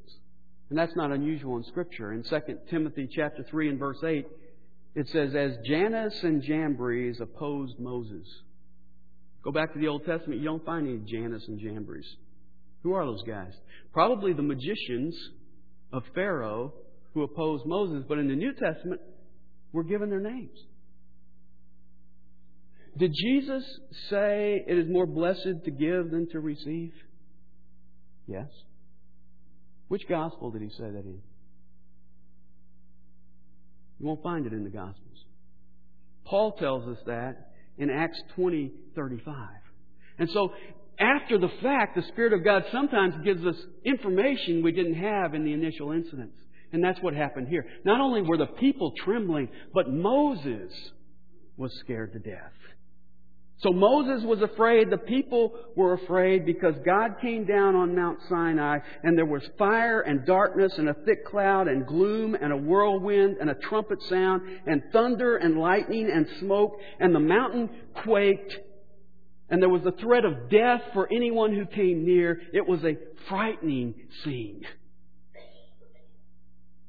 And 0.68 0.78
that's 0.78 0.94
not 0.94 1.10
unusual 1.10 1.56
in 1.56 1.64
Scripture. 1.64 2.12
In 2.12 2.22
2 2.24 2.40
Timothy 2.68 3.08
chapter 3.10 3.42
3 3.42 3.70
and 3.70 3.78
verse 3.78 4.04
8, 4.04 4.26
it 4.94 5.08
says, 5.08 5.34
As 5.34 5.52
Jannes 5.66 6.12
and 6.24 6.42
Jambres 6.42 7.22
opposed 7.22 7.78
Moses. 7.78 8.26
Go 9.42 9.50
back 9.50 9.72
to 9.72 9.78
the 9.78 9.88
Old 9.88 10.04
Testament, 10.04 10.40
you 10.40 10.46
don't 10.46 10.66
find 10.66 10.86
any 10.86 10.98
Jannes 11.10 11.48
and 11.48 11.58
Jambres. 11.58 12.04
Who 12.82 12.92
are 12.92 13.06
those 13.06 13.22
guys? 13.22 13.54
Probably 13.94 14.34
the 14.34 14.42
magicians 14.42 15.16
of 15.90 16.02
Pharaoh 16.14 16.74
who 17.14 17.22
opposed 17.22 17.64
Moses, 17.64 18.04
but 18.06 18.18
in 18.18 18.28
the 18.28 18.36
New 18.36 18.52
Testament, 18.52 19.00
we're 19.72 19.84
given 19.84 20.10
their 20.10 20.20
names. 20.20 20.58
Did 22.96 23.12
Jesus 23.14 23.64
say 24.10 24.62
it 24.66 24.78
is 24.78 24.88
more 24.88 25.06
blessed 25.06 25.64
to 25.64 25.70
give 25.70 26.10
than 26.10 26.28
to 26.32 26.40
receive? 26.40 26.92
Yes. 28.26 28.48
Which 29.88 30.02
gospel 30.08 30.50
did 30.50 30.62
he 30.62 30.68
say 30.70 30.90
that 30.90 31.04
in? 31.04 31.20
You 34.02 34.06
won't 34.08 34.22
find 34.22 34.46
it 34.46 34.52
in 34.52 34.64
the 34.64 34.70
Gospels. 34.70 35.24
Paul 36.24 36.52
tells 36.52 36.88
us 36.88 36.98
that 37.06 37.52
in 37.78 37.88
Acts 37.88 38.20
20, 38.34 38.72
35. 38.96 39.34
And 40.18 40.28
so, 40.30 40.52
after 40.98 41.38
the 41.38 41.50
fact, 41.62 41.94
the 41.94 42.02
Spirit 42.08 42.32
of 42.32 42.44
God 42.44 42.64
sometimes 42.72 43.14
gives 43.24 43.44
us 43.44 43.54
information 43.84 44.62
we 44.62 44.72
didn't 44.72 44.94
have 44.94 45.34
in 45.34 45.44
the 45.44 45.52
initial 45.52 45.92
incidents. 45.92 46.36
And 46.72 46.82
that's 46.82 47.00
what 47.00 47.14
happened 47.14 47.48
here. 47.48 47.64
Not 47.84 48.00
only 48.00 48.22
were 48.22 48.38
the 48.38 48.46
people 48.46 48.92
trembling, 49.04 49.48
but 49.72 49.88
Moses 49.88 50.72
was 51.56 51.72
scared 51.80 52.12
to 52.14 52.18
death. 52.18 52.52
So 53.62 53.70
Moses 53.72 54.24
was 54.24 54.42
afraid, 54.42 54.90
the 54.90 54.98
people 54.98 55.52
were 55.76 55.92
afraid 55.92 56.44
because 56.44 56.74
God 56.84 57.20
came 57.20 57.44
down 57.44 57.76
on 57.76 57.94
Mount 57.94 58.18
Sinai 58.28 58.78
and 59.04 59.16
there 59.16 59.26
was 59.26 59.42
fire 59.56 60.00
and 60.00 60.26
darkness 60.26 60.72
and 60.78 60.88
a 60.88 60.94
thick 61.06 61.24
cloud 61.26 61.68
and 61.68 61.86
gloom 61.86 62.34
and 62.34 62.52
a 62.52 62.56
whirlwind 62.56 63.36
and 63.40 63.48
a 63.48 63.54
trumpet 63.54 64.02
sound 64.08 64.42
and 64.66 64.82
thunder 64.92 65.36
and 65.36 65.58
lightning 65.58 66.10
and 66.12 66.26
smoke 66.40 66.76
and 66.98 67.14
the 67.14 67.20
mountain 67.20 67.70
quaked 68.02 68.52
and 69.48 69.62
there 69.62 69.68
was 69.68 69.82
the 69.82 69.92
threat 69.92 70.24
of 70.24 70.48
death 70.48 70.80
for 70.94 71.06
anyone 71.12 71.54
who 71.54 71.66
came 71.66 72.06
near. 72.06 72.40
It 72.54 72.66
was 72.66 72.82
a 72.84 72.96
frightening 73.28 73.94
scene. 74.24 74.62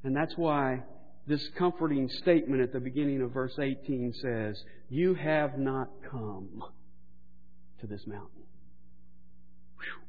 And 0.06 0.15
that's 0.15 0.34
why 0.38 0.84
this 1.25 1.48
comforting 1.58 2.10
statement 2.22 2.62
at 2.62 2.74
the 2.74 2.80
beginning 2.80 3.22
of 3.22 3.32
verse 3.32 3.58
18 3.60 4.13
says, 4.22 4.62
You 4.89 5.13
have 5.13 5.58
not 5.58 5.89
come 6.10 6.63
to 7.80 7.88
this 7.88 8.01
mountain. 8.06 8.44
Whew. 9.77 10.01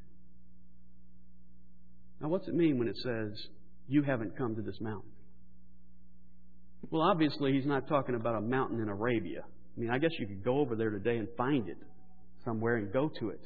Now, 2.21 2.28
what's 2.28 2.49
it 2.49 2.54
mean 2.54 2.78
when 2.78 2.88
it 2.88 2.97
says, 2.97 3.47
You 3.87 4.02
haven't 4.02 4.37
come 4.37 4.56
to 4.56 4.62
this 4.62 4.80
mountain? 4.80 5.11
Well, 6.90 7.02
obviously, 7.02 7.52
he's 7.52 7.66
not 7.66 7.88
talking 7.88 8.14
about 8.14 8.37
a 8.37 8.40
mountain 8.40 8.80
in 8.80 8.88
Arabia. 8.88 9.42
I 9.44 9.80
mean, 9.80 9.90
I 9.90 9.99
guess 9.99 10.11
you 10.18 10.26
could 10.26 10.44
go 10.44 10.59
over 10.59 10.76
there 10.76 10.90
today 10.90 11.16
and 11.16 11.28
find 11.37 11.68
it 11.68 11.78
somewhere 12.44 12.76
and 12.76 12.92
go 12.92 13.11
to 13.21 13.30
it. 13.30 13.40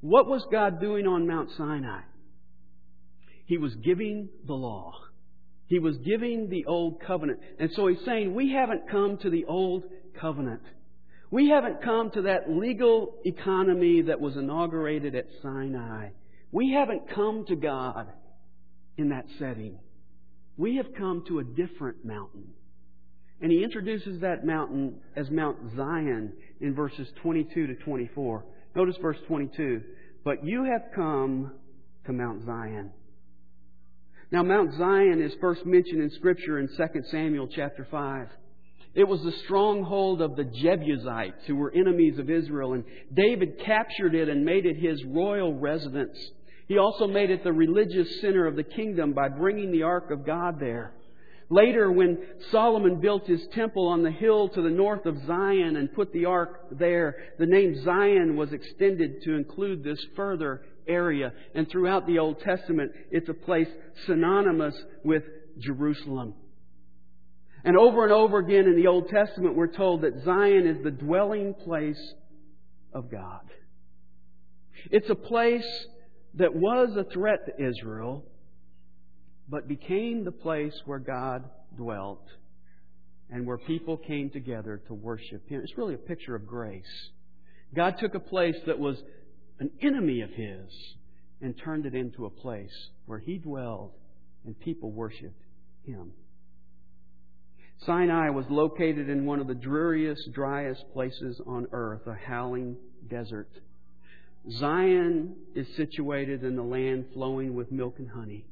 What 0.00 0.26
was 0.26 0.44
God 0.50 0.80
doing 0.80 1.06
on 1.06 1.26
Mount 1.26 1.50
Sinai? 1.56 2.00
He 3.46 3.58
was 3.58 3.74
giving 3.76 4.28
the 4.46 4.54
law. 4.54 4.92
He 5.70 5.78
was 5.78 5.96
giving 5.98 6.48
the 6.48 6.64
old 6.66 7.00
covenant. 7.00 7.38
And 7.60 7.70
so 7.76 7.86
he's 7.86 8.04
saying, 8.04 8.34
we 8.34 8.52
haven't 8.52 8.90
come 8.90 9.18
to 9.18 9.30
the 9.30 9.44
old 9.44 9.84
covenant. 10.20 10.62
We 11.30 11.48
haven't 11.48 11.80
come 11.80 12.10
to 12.10 12.22
that 12.22 12.50
legal 12.50 13.14
economy 13.24 14.02
that 14.02 14.20
was 14.20 14.36
inaugurated 14.36 15.14
at 15.14 15.28
Sinai. 15.40 16.08
We 16.50 16.72
haven't 16.72 17.14
come 17.14 17.44
to 17.46 17.54
God 17.54 18.08
in 18.96 19.10
that 19.10 19.26
setting. 19.38 19.78
We 20.56 20.78
have 20.78 20.92
come 20.98 21.22
to 21.28 21.38
a 21.38 21.44
different 21.44 22.04
mountain. 22.04 22.48
And 23.40 23.52
he 23.52 23.62
introduces 23.62 24.22
that 24.22 24.44
mountain 24.44 24.96
as 25.14 25.30
Mount 25.30 25.56
Zion 25.76 26.32
in 26.60 26.74
verses 26.74 27.06
22 27.22 27.68
to 27.68 27.74
24. 27.76 28.44
Notice 28.74 28.96
verse 29.00 29.18
22. 29.28 29.82
But 30.24 30.44
you 30.44 30.64
have 30.64 30.90
come 30.96 31.52
to 32.06 32.12
Mount 32.12 32.44
Zion 32.44 32.90
now, 34.32 34.44
Mount 34.44 34.74
Zion 34.74 35.20
is 35.20 35.32
first 35.40 35.66
mentioned 35.66 36.02
in 36.02 36.10
Scripture 36.10 36.60
in 36.60 36.68
2 36.68 37.02
Samuel 37.10 37.48
chapter 37.48 37.84
5. 37.90 38.28
It 38.94 39.04
was 39.04 39.22
the 39.22 39.32
stronghold 39.44 40.22
of 40.22 40.36
the 40.36 40.44
Jebusites, 40.44 41.46
who 41.46 41.56
were 41.56 41.72
enemies 41.72 42.16
of 42.18 42.30
Israel, 42.30 42.74
and 42.74 42.84
David 43.12 43.58
captured 43.64 44.14
it 44.14 44.28
and 44.28 44.44
made 44.44 44.66
it 44.66 44.76
his 44.76 45.02
royal 45.04 45.54
residence. 45.54 46.16
He 46.68 46.78
also 46.78 47.08
made 47.08 47.30
it 47.30 47.42
the 47.42 47.52
religious 47.52 48.20
center 48.20 48.46
of 48.46 48.54
the 48.54 48.62
kingdom 48.62 49.14
by 49.14 49.28
bringing 49.28 49.72
the 49.72 49.82
Ark 49.82 50.12
of 50.12 50.24
God 50.24 50.60
there. 50.60 50.92
Later, 51.52 51.90
when 51.90 52.18
Solomon 52.52 53.00
built 53.00 53.26
his 53.26 53.44
temple 53.48 53.88
on 53.88 54.04
the 54.04 54.12
hill 54.12 54.48
to 54.50 54.62
the 54.62 54.70
north 54.70 55.04
of 55.06 55.26
Zion 55.26 55.74
and 55.74 55.92
put 55.92 56.12
the 56.12 56.26
ark 56.26 56.68
there, 56.70 57.16
the 57.40 57.46
name 57.46 57.82
Zion 57.82 58.36
was 58.36 58.52
extended 58.52 59.22
to 59.24 59.34
include 59.34 59.82
this 59.82 59.98
further 60.14 60.62
area. 60.90 61.32
And 61.54 61.68
throughout 61.70 62.06
the 62.06 62.18
Old 62.18 62.40
Testament, 62.40 62.92
it's 63.10 63.28
a 63.28 63.34
place 63.34 63.68
synonymous 64.06 64.74
with 65.04 65.22
Jerusalem. 65.58 66.34
And 67.64 67.76
over 67.76 68.04
and 68.04 68.12
over 68.12 68.38
again 68.38 68.64
in 68.66 68.76
the 68.76 68.86
Old 68.86 69.08
Testament, 69.08 69.54
we're 69.54 69.74
told 69.74 70.02
that 70.02 70.22
Zion 70.24 70.66
is 70.66 70.82
the 70.82 70.90
dwelling 70.90 71.54
place 71.54 72.00
of 72.92 73.10
God. 73.10 73.42
It's 74.90 75.10
a 75.10 75.14
place 75.14 75.66
that 76.34 76.54
was 76.54 76.96
a 76.96 77.04
threat 77.04 77.40
to 77.46 77.64
Israel, 77.68 78.24
but 79.48 79.68
became 79.68 80.24
the 80.24 80.32
place 80.32 80.74
where 80.86 80.98
God 80.98 81.44
dwelt 81.76 82.24
and 83.30 83.46
where 83.46 83.58
people 83.58 83.96
came 83.96 84.30
together 84.30 84.80
to 84.86 84.94
worship 84.94 85.46
Him. 85.48 85.60
It's 85.62 85.76
really 85.76 85.94
a 85.94 85.98
picture 85.98 86.34
of 86.34 86.46
grace. 86.46 87.10
God 87.74 87.96
took 88.00 88.14
a 88.14 88.20
place 88.20 88.56
that 88.66 88.78
was 88.78 88.96
an 89.60 89.70
enemy 89.82 90.22
of 90.22 90.30
his, 90.30 90.96
and 91.40 91.54
turned 91.56 91.86
it 91.86 91.94
into 91.94 92.26
a 92.26 92.30
place 92.30 92.88
where 93.06 93.18
he 93.18 93.38
dwelled 93.38 93.92
and 94.44 94.58
people 94.58 94.90
worshiped 94.90 95.42
him. 95.84 96.12
Sinai 97.86 98.30
was 98.30 98.44
located 98.50 99.08
in 99.08 99.24
one 99.24 99.40
of 99.40 99.46
the 99.46 99.54
dreariest, 99.54 100.32
driest 100.32 100.84
places 100.92 101.40
on 101.46 101.66
earth, 101.72 102.06
a 102.06 102.14
howling 102.14 102.76
desert. 103.08 103.48
Zion 104.50 105.36
is 105.54 105.66
situated 105.76 106.44
in 106.44 106.56
the 106.56 106.62
land 106.62 107.06
flowing 107.14 107.54
with 107.54 107.72
milk 107.72 107.98
and 107.98 108.10
honey. 108.10 108.46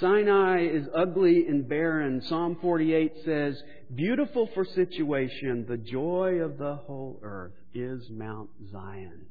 Sinai 0.00 0.66
is 0.66 0.86
ugly 0.94 1.46
and 1.48 1.68
barren. 1.68 2.22
Psalm 2.28 2.56
48 2.60 3.12
says, 3.24 3.60
Beautiful 3.94 4.48
for 4.54 4.64
situation, 4.64 5.66
the 5.68 5.76
joy 5.76 6.40
of 6.40 6.56
the 6.56 6.76
whole 6.76 7.18
earth 7.22 7.52
is 7.74 8.08
Mount 8.10 8.48
Zion. 8.70 9.26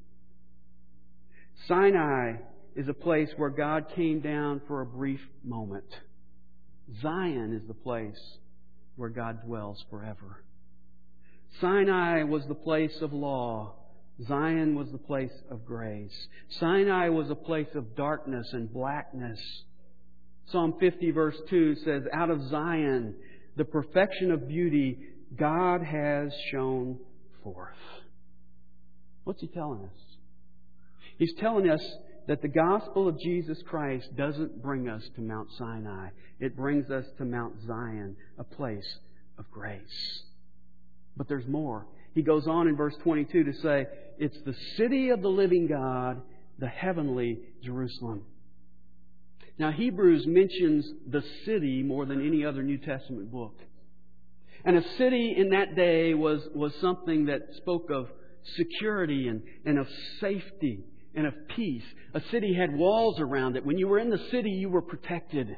Sinai 1.68 2.34
is 2.76 2.88
a 2.88 2.94
place 2.94 3.30
where 3.38 3.50
God 3.50 3.86
came 3.96 4.22
down 4.22 4.62
for 4.68 4.82
a 4.82 4.86
brief 4.86 5.20
moment. 5.44 5.86
Zion 7.02 7.54
is 7.54 7.68
the 7.68 7.74
place 7.74 8.20
where 8.96 9.10
God 9.10 9.46
dwells 9.46 9.84
forever. 9.90 10.44
Sinai 11.60 12.24
was 12.24 12.44
the 12.48 12.56
place 12.56 12.96
of 13.02 13.14
law. 13.14 13.76
Zion 14.28 14.76
was 14.76 14.92
the 14.92 14.98
place 14.98 15.32
of 15.50 15.66
grace. 15.66 16.28
Sinai 16.60 17.10
was 17.10 17.30
a 17.30 17.36
place 17.36 17.68
of 17.76 17.96
darkness 17.96 18.48
and 18.54 18.72
blackness. 18.72 19.40
Psalm 20.52 20.76
50 20.80 21.12
verse 21.12 21.38
2 21.50 21.76
says, 21.84 22.04
Out 22.14 22.30
of 22.30 22.48
Zion 22.50 23.16
the 23.58 23.66
perfection 23.66 24.32
of 24.32 24.48
beauty 24.48 25.00
God 25.38 25.82
has 25.84 26.32
shone 26.52 27.00
forth. 27.44 27.76
What's 29.24 29.42
he 29.42 29.48
telling 29.48 29.84
us? 29.84 30.11
He's 31.22 31.36
telling 31.36 31.70
us 31.70 31.84
that 32.28 32.42
the 32.42 32.48
gospel 32.48 33.08
of 33.08 33.20
Jesus 33.20 33.60
Christ 33.68 34.08
doesn't 34.18 34.60
bring 34.60 34.90
us 34.90 35.04
to 35.14 35.22
Mount 35.22 35.50
Sinai. 35.56 36.08
It 36.40 36.58
brings 36.58 36.90
us 36.90 37.06
to 37.20 37.26
Mount 37.26 37.54
Zion, 37.68 38.16
a 38.40 38.44
place 38.44 38.98
of 39.38 39.46
grace. 39.52 40.24
But 41.16 41.28
there's 41.28 41.46
more. 41.46 41.86
He 42.16 42.24
goes 42.24 42.48
on 42.48 42.68
in 42.68 42.76
verse 42.76 42.96
22 43.04 43.44
to 43.44 43.54
say, 43.62 43.86
it's 44.18 44.38
the 44.48 44.56
city 44.78 45.10
of 45.10 45.22
the 45.22 45.28
living 45.28 45.68
God, 45.68 46.24
the 46.58 46.68
heavenly 46.68 47.38
Jerusalem. 47.62 48.24
Now, 49.60 49.72
Hebrews 49.72 50.26
mentions 50.26 50.92
the 51.08 51.24
city 51.46 51.84
more 51.84 52.08
than 52.08 52.26
any 52.26 52.44
other 52.44 52.64
New 52.64 52.80
Testament 52.80 53.32
book. 53.32 53.60
And 54.66 54.76
a 54.76 54.98
city 54.98 55.36
in 55.38 55.50
that 55.50 55.76
day 55.76 56.16
was, 56.16 56.42
was 56.56 56.74
something 56.82 57.26
that 57.26 57.42
spoke 57.58 57.92
of 57.92 58.08
security 58.56 59.28
and, 59.28 59.44
and 59.68 59.78
of 59.78 59.88
safety 60.20 60.84
and 61.16 61.28
of 61.28 61.34
peace. 61.56 61.84
A 62.14 62.22
city 62.32 62.54
had 62.54 62.76
walls 62.76 63.20
around 63.20 63.58
it. 63.58 63.66
When 63.66 63.78
you 63.78 63.88
were 63.88 64.00
in 64.00 64.10
the 64.10 64.28
city, 64.32 64.52
you 64.52 64.70
were 64.70 64.82
protected. 64.82 65.56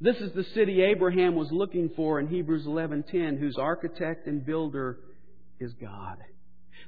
This 0.00 0.16
is 0.16 0.32
the 0.32 0.44
city 0.54 0.82
Abraham 0.82 1.36
was 1.36 1.52
looking 1.52 1.90
for 1.94 2.18
in 2.18 2.26
Hebrews 2.26 2.66
11:10, 2.66 3.38
whose 3.38 3.56
architect 3.56 4.26
and 4.26 4.44
builder 4.44 4.98
is 5.60 5.72
God. 5.74 6.18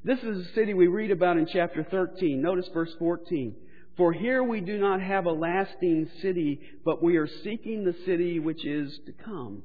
This 0.02 0.18
is 0.18 0.46
the 0.46 0.52
city 0.54 0.74
we 0.74 0.88
read 0.88 1.10
about 1.10 1.36
in 1.36 1.46
chapter 1.46 1.84
13. 1.84 2.42
Notice 2.42 2.68
verse 2.74 2.92
14. 2.98 3.54
For 3.96 4.12
here 4.12 4.42
we 4.42 4.60
do 4.60 4.78
not 4.78 5.00
have 5.00 5.26
a 5.26 5.32
lasting 5.32 6.08
city, 6.20 6.60
but 6.84 7.02
we 7.02 7.16
are 7.16 7.28
seeking 7.44 7.84
the 7.84 7.94
city 8.04 8.40
which 8.40 8.64
is 8.64 8.98
to 9.06 9.12
come. 9.12 9.62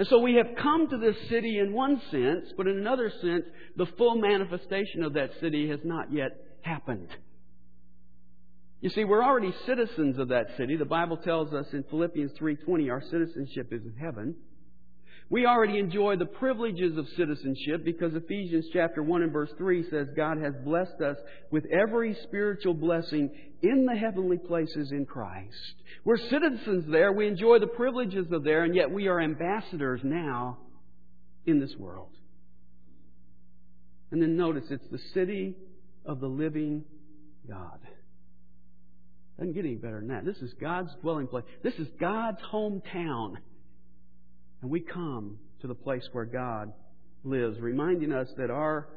And 0.00 0.08
so 0.08 0.18
we 0.18 0.36
have 0.36 0.56
come 0.56 0.88
to 0.88 0.96
this 0.96 1.14
city 1.28 1.58
in 1.58 1.74
one 1.74 2.00
sense, 2.10 2.54
but 2.56 2.66
in 2.66 2.78
another 2.78 3.12
sense, 3.20 3.44
the 3.76 3.84
full 3.98 4.14
manifestation 4.14 5.02
of 5.02 5.12
that 5.12 5.28
city 5.42 5.68
has 5.68 5.80
not 5.84 6.10
yet 6.10 6.30
happened. 6.62 7.08
You 8.80 8.88
see, 8.88 9.04
we're 9.04 9.22
already 9.22 9.52
citizens 9.66 10.18
of 10.18 10.28
that 10.28 10.56
city. 10.56 10.76
The 10.76 10.86
Bible 10.86 11.18
tells 11.18 11.52
us 11.52 11.66
in 11.74 11.82
Philippians 11.90 12.32
3:20 12.40 12.90
our 12.90 13.02
citizenship 13.10 13.74
is 13.74 13.82
in 13.84 13.92
heaven. 14.00 14.36
We 15.30 15.46
already 15.46 15.78
enjoy 15.78 16.16
the 16.16 16.26
privileges 16.26 16.98
of 16.98 17.06
citizenship 17.16 17.84
because 17.84 18.12
Ephesians 18.16 18.66
chapter 18.72 19.00
1 19.00 19.22
and 19.22 19.32
verse 19.32 19.50
3 19.56 19.88
says 19.88 20.08
God 20.16 20.38
has 20.38 20.54
blessed 20.64 21.00
us 21.00 21.16
with 21.52 21.64
every 21.66 22.16
spiritual 22.24 22.74
blessing 22.74 23.30
in 23.62 23.86
the 23.86 23.96
heavenly 23.96 24.38
places 24.38 24.90
in 24.90 25.06
Christ. 25.06 25.54
We're 26.04 26.16
citizens 26.16 26.86
there. 26.90 27.12
We 27.12 27.28
enjoy 27.28 27.60
the 27.60 27.68
privileges 27.68 28.26
of 28.32 28.42
there, 28.42 28.64
and 28.64 28.74
yet 28.74 28.90
we 28.90 29.06
are 29.06 29.20
ambassadors 29.20 30.00
now 30.02 30.58
in 31.46 31.60
this 31.60 31.76
world. 31.78 32.10
And 34.10 34.20
then 34.20 34.36
notice 34.36 34.64
it's 34.68 34.88
the 34.90 35.00
city 35.14 35.54
of 36.04 36.18
the 36.18 36.26
living 36.26 36.82
God. 37.48 37.78
Doesn't 39.38 39.54
get 39.54 39.64
any 39.64 39.76
better 39.76 40.00
than 40.00 40.08
that. 40.08 40.24
This 40.24 40.38
is 40.38 40.52
God's 40.60 40.90
dwelling 41.02 41.28
place. 41.28 41.44
This 41.62 41.74
is 41.74 41.86
God's 42.00 42.40
hometown. 42.52 43.36
And 44.62 44.70
we 44.70 44.80
come 44.80 45.38
to 45.60 45.66
the 45.66 45.74
place 45.74 46.06
where 46.12 46.24
God 46.24 46.72
lives, 47.24 47.58
reminding 47.60 48.12
us 48.12 48.28
that 48.36 48.50
our 48.50 48.88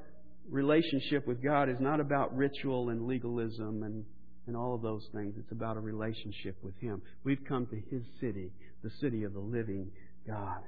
relationship 0.49 1.27
with 1.27 1.41
God 1.41 1.69
is 1.69 1.77
not 1.79 1.99
about 1.99 2.35
ritual 2.35 2.89
and 2.89 3.07
legalism 3.07 3.83
and, 3.83 4.05
and 4.47 4.57
all 4.57 4.75
of 4.75 4.81
those 4.81 5.07
things. 5.13 5.35
It's 5.37 5.51
about 5.51 5.77
a 5.77 5.79
relationship 5.79 6.57
with 6.63 6.75
Him. 6.79 7.01
We've 7.23 7.43
come 7.47 7.65
to 7.67 7.75
His 7.75 8.03
city, 8.19 8.51
the 8.83 8.91
city 9.01 9.23
of 9.23 9.33
the 9.33 9.39
living 9.39 9.91
God. 10.27 10.61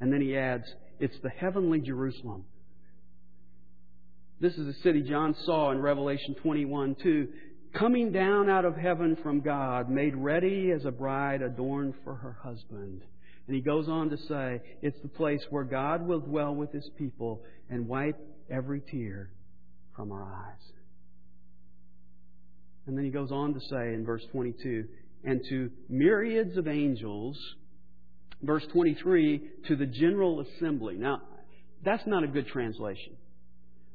And 0.00 0.12
then 0.12 0.20
he 0.20 0.36
adds, 0.36 0.64
it's 0.98 1.18
the 1.22 1.28
heavenly 1.28 1.80
Jerusalem. 1.80 2.44
This 4.40 4.54
is 4.54 4.66
the 4.66 4.82
city 4.82 5.02
John 5.02 5.34
saw 5.44 5.70
in 5.70 5.80
Revelation 5.80 6.34
21 6.42 6.96
2, 7.02 7.28
coming 7.74 8.10
down 8.10 8.48
out 8.48 8.64
of 8.64 8.74
heaven 8.76 9.16
from 9.22 9.40
God, 9.40 9.90
made 9.90 10.16
ready 10.16 10.70
as 10.70 10.86
a 10.86 10.90
bride 10.90 11.42
adorned 11.42 11.94
for 12.04 12.14
her 12.14 12.38
husband. 12.42 13.02
And 13.50 13.56
he 13.56 13.62
goes 13.62 13.88
on 13.88 14.10
to 14.10 14.16
say, 14.28 14.62
it's 14.80 15.00
the 15.02 15.08
place 15.08 15.40
where 15.50 15.64
God 15.64 16.06
will 16.06 16.20
dwell 16.20 16.54
with 16.54 16.70
his 16.70 16.88
people 16.96 17.42
and 17.68 17.88
wipe 17.88 18.16
every 18.48 18.80
tear 18.80 19.32
from 19.96 20.12
our 20.12 20.22
eyes. 20.22 20.72
And 22.86 22.96
then 22.96 23.04
he 23.04 23.10
goes 23.10 23.32
on 23.32 23.54
to 23.54 23.60
say 23.68 23.92
in 23.92 24.04
verse 24.06 24.22
22, 24.30 24.84
and 25.24 25.40
to 25.48 25.68
myriads 25.88 26.56
of 26.58 26.68
angels, 26.68 27.36
verse 28.40 28.62
23, 28.72 29.42
to 29.66 29.74
the 29.74 29.86
general 29.86 30.42
assembly. 30.42 30.94
Now, 30.94 31.20
that's 31.84 32.06
not 32.06 32.22
a 32.22 32.28
good 32.28 32.46
translation. 32.46 33.16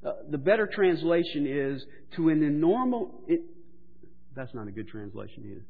Uh, 0.06 0.16
the 0.30 0.38
better 0.38 0.68
translation 0.68 1.48
is 1.48 1.82
to 2.18 2.28
an. 2.28 3.24
It, 3.30 3.40
that's 4.36 4.54
not 4.54 4.68
a 4.68 4.72
good 4.72 4.90
translation 4.90 5.46
either 5.50 5.64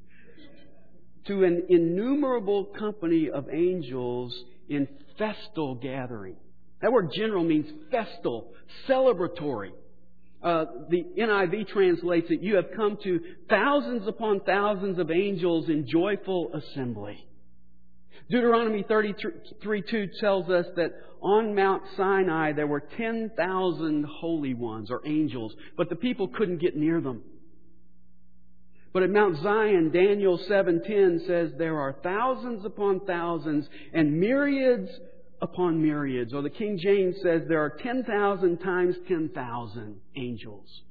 to 1.28 1.44
an 1.44 1.68
innumerable 1.70 2.66
company 2.66 3.30
of 3.30 3.48
angels 3.52 4.36
in 4.70 4.88
festal 5.18 5.76
gathering. 5.76 6.36
That 6.82 6.92
word 6.92 7.12
general 7.16 7.44
means 7.44 7.68
festal, 7.90 8.52
celebratory. 8.88 9.72
Uh, 10.44 10.66
the 10.90 11.04
NIV 11.18 11.68
translates 11.70 12.28
it, 12.30 12.42
you 12.42 12.56
have 12.56 12.66
come 12.76 12.98
to 13.04 13.20
thousands 13.50 14.08
upon 14.08 14.42
thousands 14.42 15.00
of 15.00 15.10
angels 15.10 15.70
in 15.70 15.88
joyful 15.88 16.52
assembly. 16.54 17.26
Deuteronomy 18.30 18.84
33 18.88 19.84
2 19.90 20.08
tells 20.20 20.50
us 20.50 20.66
that 20.76 20.92
on 21.22 21.56
Mount 21.56 21.84
Sinai 21.98 22.54
there 22.54 22.68
were 22.68 22.84
10,000 22.98 24.06
holy 24.06 24.54
ones 24.54 24.90
or 24.92 25.02
angels, 25.06 25.54
but 25.78 25.90
the 25.90 25.96
people 25.96 26.28
couldn't 26.28 26.60
get 26.60 26.76
near 26.76 27.02
them. 27.02 27.24
But 28.96 29.04
at 29.04 29.10
Mount 29.10 29.36
Zion, 29.44 29.92
Daniel 29.92 30.38
7:10 30.38 31.28
says 31.28 31.52
there 31.58 31.78
are 31.78 31.98
thousands 32.02 32.64
upon 32.64 33.02
thousands 33.02 33.68
and 33.92 34.18
myriads 34.22 34.90
upon 35.42 35.82
myriads. 35.82 36.34
Or 36.34 36.42
the 36.42 36.50
King 36.50 36.78
James 36.82 37.18
says 37.22 37.42
there 37.50 37.60
are 37.60 37.72
10,000 37.72 38.58
times 38.60 38.96
10,000 39.10 40.00
angels. 40.16 40.82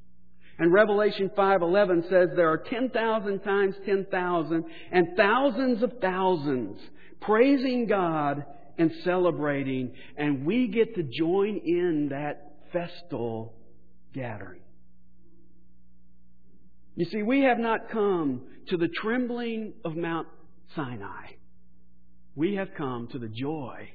And 0.59 0.71
Revelation 0.71 1.31
5:11 1.31 2.11
says 2.11 2.29
there 2.37 2.51
are 2.51 2.59
10,000 2.59 3.39
times 3.39 3.75
10,000 3.87 4.65
and 4.93 5.17
thousands 5.17 5.83
of 5.83 5.95
thousands 6.03 6.79
praising 7.23 7.87
God 7.87 8.45
and 8.77 8.93
celebrating 9.03 9.95
and 10.19 10.45
we 10.45 10.69
get 10.69 10.95
to 10.97 11.05
join 11.05 11.57
in 11.57 12.11
that 12.11 12.53
festal 12.71 13.55
gathering. 14.13 14.61
You 16.97 17.07
see, 17.07 17.23
we 17.23 17.43
have 17.43 17.59
not 17.59 17.91
come 17.91 18.43
to 18.69 18.77
the 18.77 18.89
trembling 18.89 19.75
of 19.85 19.97
Mount 19.97 20.29
Sinai. 20.77 21.33
We 22.37 22.55
have 22.55 22.69
come 22.77 23.09
to 23.09 23.19
the 23.19 23.29
joy 23.29 23.91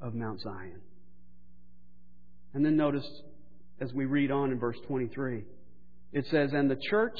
of 0.00 0.14
Mount 0.14 0.40
Zion. 0.40 0.80
And 2.54 2.64
then 2.64 2.76
notice 2.76 3.06
as 3.80 3.92
we 3.92 4.04
read 4.04 4.30
on 4.30 4.50
in 4.50 4.58
verse 4.58 4.76
23, 4.86 5.44
it 6.12 6.26
says, 6.30 6.50
And 6.52 6.70
the 6.70 6.80
church 6.90 7.18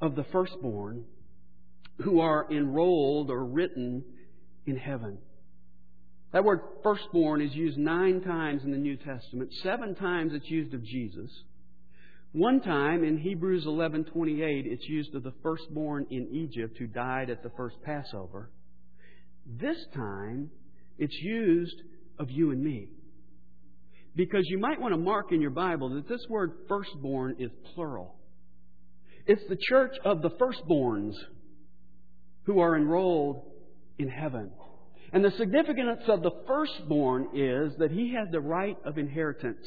of 0.00 0.14
the 0.14 0.24
firstborn 0.24 1.04
who 2.02 2.20
are 2.20 2.46
enrolled 2.50 3.30
or 3.30 3.44
written 3.44 4.04
in 4.66 4.76
heaven. 4.76 5.18
That 6.32 6.44
word 6.44 6.60
firstborn 6.82 7.42
is 7.42 7.54
used 7.54 7.78
nine 7.78 8.22
times 8.22 8.64
in 8.64 8.70
the 8.70 8.78
New 8.78 8.96
Testament. 8.96 9.50
Seven 9.62 9.94
times 9.94 10.32
it's 10.34 10.50
used 10.50 10.72
of 10.74 10.82
Jesus. 10.82 11.30
One 12.32 12.62
time 12.62 13.04
in 13.04 13.18
Hebrews 13.18 13.66
11:28 13.66 14.66
it's 14.66 14.88
used 14.88 15.14
of 15.14 15.22
the 15.22 15.34
firstborn 15.42 16.06
in 16.10 16.28
Egypt 16.32 16.78
who 16.78 16.86
died 16.86 17.28
at 17.28 17.42
the 17.42 17.50
first 17.50 17.76
Passover. 17.82 18.50
This 19.44 19.76
time 19.94 20.50
it's 20.98 21.14
used 21.20 21.76
of 22.18 22.30
you 22.30 22.50
and 22.50 22.64
me. 22.64 22.88
Because 24.16 24.44
you 24.48 24.58
might 24.58 24.80
want 24.80 24.94
to 24.94 25.00
mark 25.00 25.32
in 25.32 25.42
your 25.42 25.50
Bible 25.50 25.90
that 25.90 26.08
this 26.08 26.26
word 26.30 26.52
firstborn 26.68 27.36
is 27.38 27.50
plural. 27.74 28.14
It's 29.26 29.46
the 29.50 29.58
church 29.68 29.94
of 30.02 30.22
the 30.22 30.30
firstborns 30.30 31.14
who 32.44 32.60
are 32.60 32.76
enrolled 32.76 33.44
in 33.98 34.08
heaven. 34.08 34.50
And 35.12 35.22
the 35.22 35.30
significance 35.32 36.04
of 36.08 36.22
the 36.22 36.32
firstborn 36.46 37.28
is 37.34 37.74
that 37.76 37.90
he 37.90 38.14
has 38.14 38.28
the 38.30 38.40
right 38.40 38.78
of 38.86 38.96
inheritance. 38.96 39.66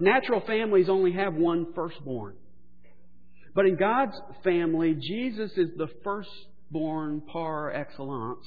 Natural 0.00 0.40
families 0.40 0.88
only 0.88 1.12
have 1.12 1.34
one 1.34 1.72
firstborn. 1.74 2.34
But 3.54 3.66
in 3.66 3.76
God's 3.76 4.16
family, 4.44 4.94
Jesus 4.94 5.50
is 5.56 5.70
the 5.76 5.88
firstborn 6.04 7.22
par 7.22 7.72
excellence. 7.72 8.46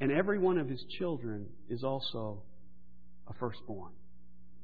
And 0.00 0.10
every 0.10 0.38
one 0.38 0.58
of 0.58 0.68
his 0.68 0.82
children 0.98 1.46
is 1.70 1.84
also 1.84 2.42
a 3.28 3.34
firstborn. 3.34 3.92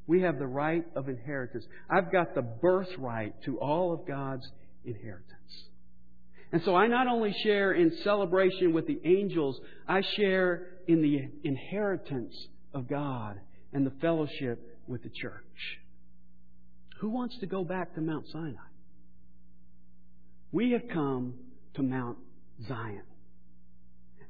We 0.07 0.23
have 0.23 0.39
the 0.39 0.47
right 0.47 0.85
of 0.97 1.09
inheritance. 1.09 1.65
I've 1.89 2.11
got 2.11 2.35
the 2.35 2.43
birthright 2.43 3.41
to 3.45 3.59
all 3.59 3.93
of 3.93 4.07
God's 4.07 4.51
inheritance. 4.85 5.29
And 6.51 6.63
so 6.65 6.75
I 6.75 6.89
not 6.89 7.07
only 7.07 7.33
share 7.45 7.73
in 7.73 7.97
celebration 8.03 8.73
with 8.73 8.87
the 8.87 9.01
angels, 9.05 9.59
I 9.89 10.03
share 10.17 10.67
in 10.87 11.01
the 11.01 11.29
inheritance 11.45 12.35
of 12.75 12.89
God 12.89 13.39
and 13.73 13.87
the 13.87 13.93
fellowship 14.01 14.79
with 14.87 15.03
the 15.03 15.11
church. 15.11 15.79
Who 17.01 17.11
wants 17.11 17.39
to 17.39 17.47
go 17.47 17.65
back 17.65 17.95
to 17.95 18.01
Mount 18.01 18.27
Sinai? 18.33 18.55
We 20.53 20.73
have 20.73 20.83
come 20.93 21.35
to 21.75 21.83
Mount 21.83 22.19
Zion. 22.69 23.03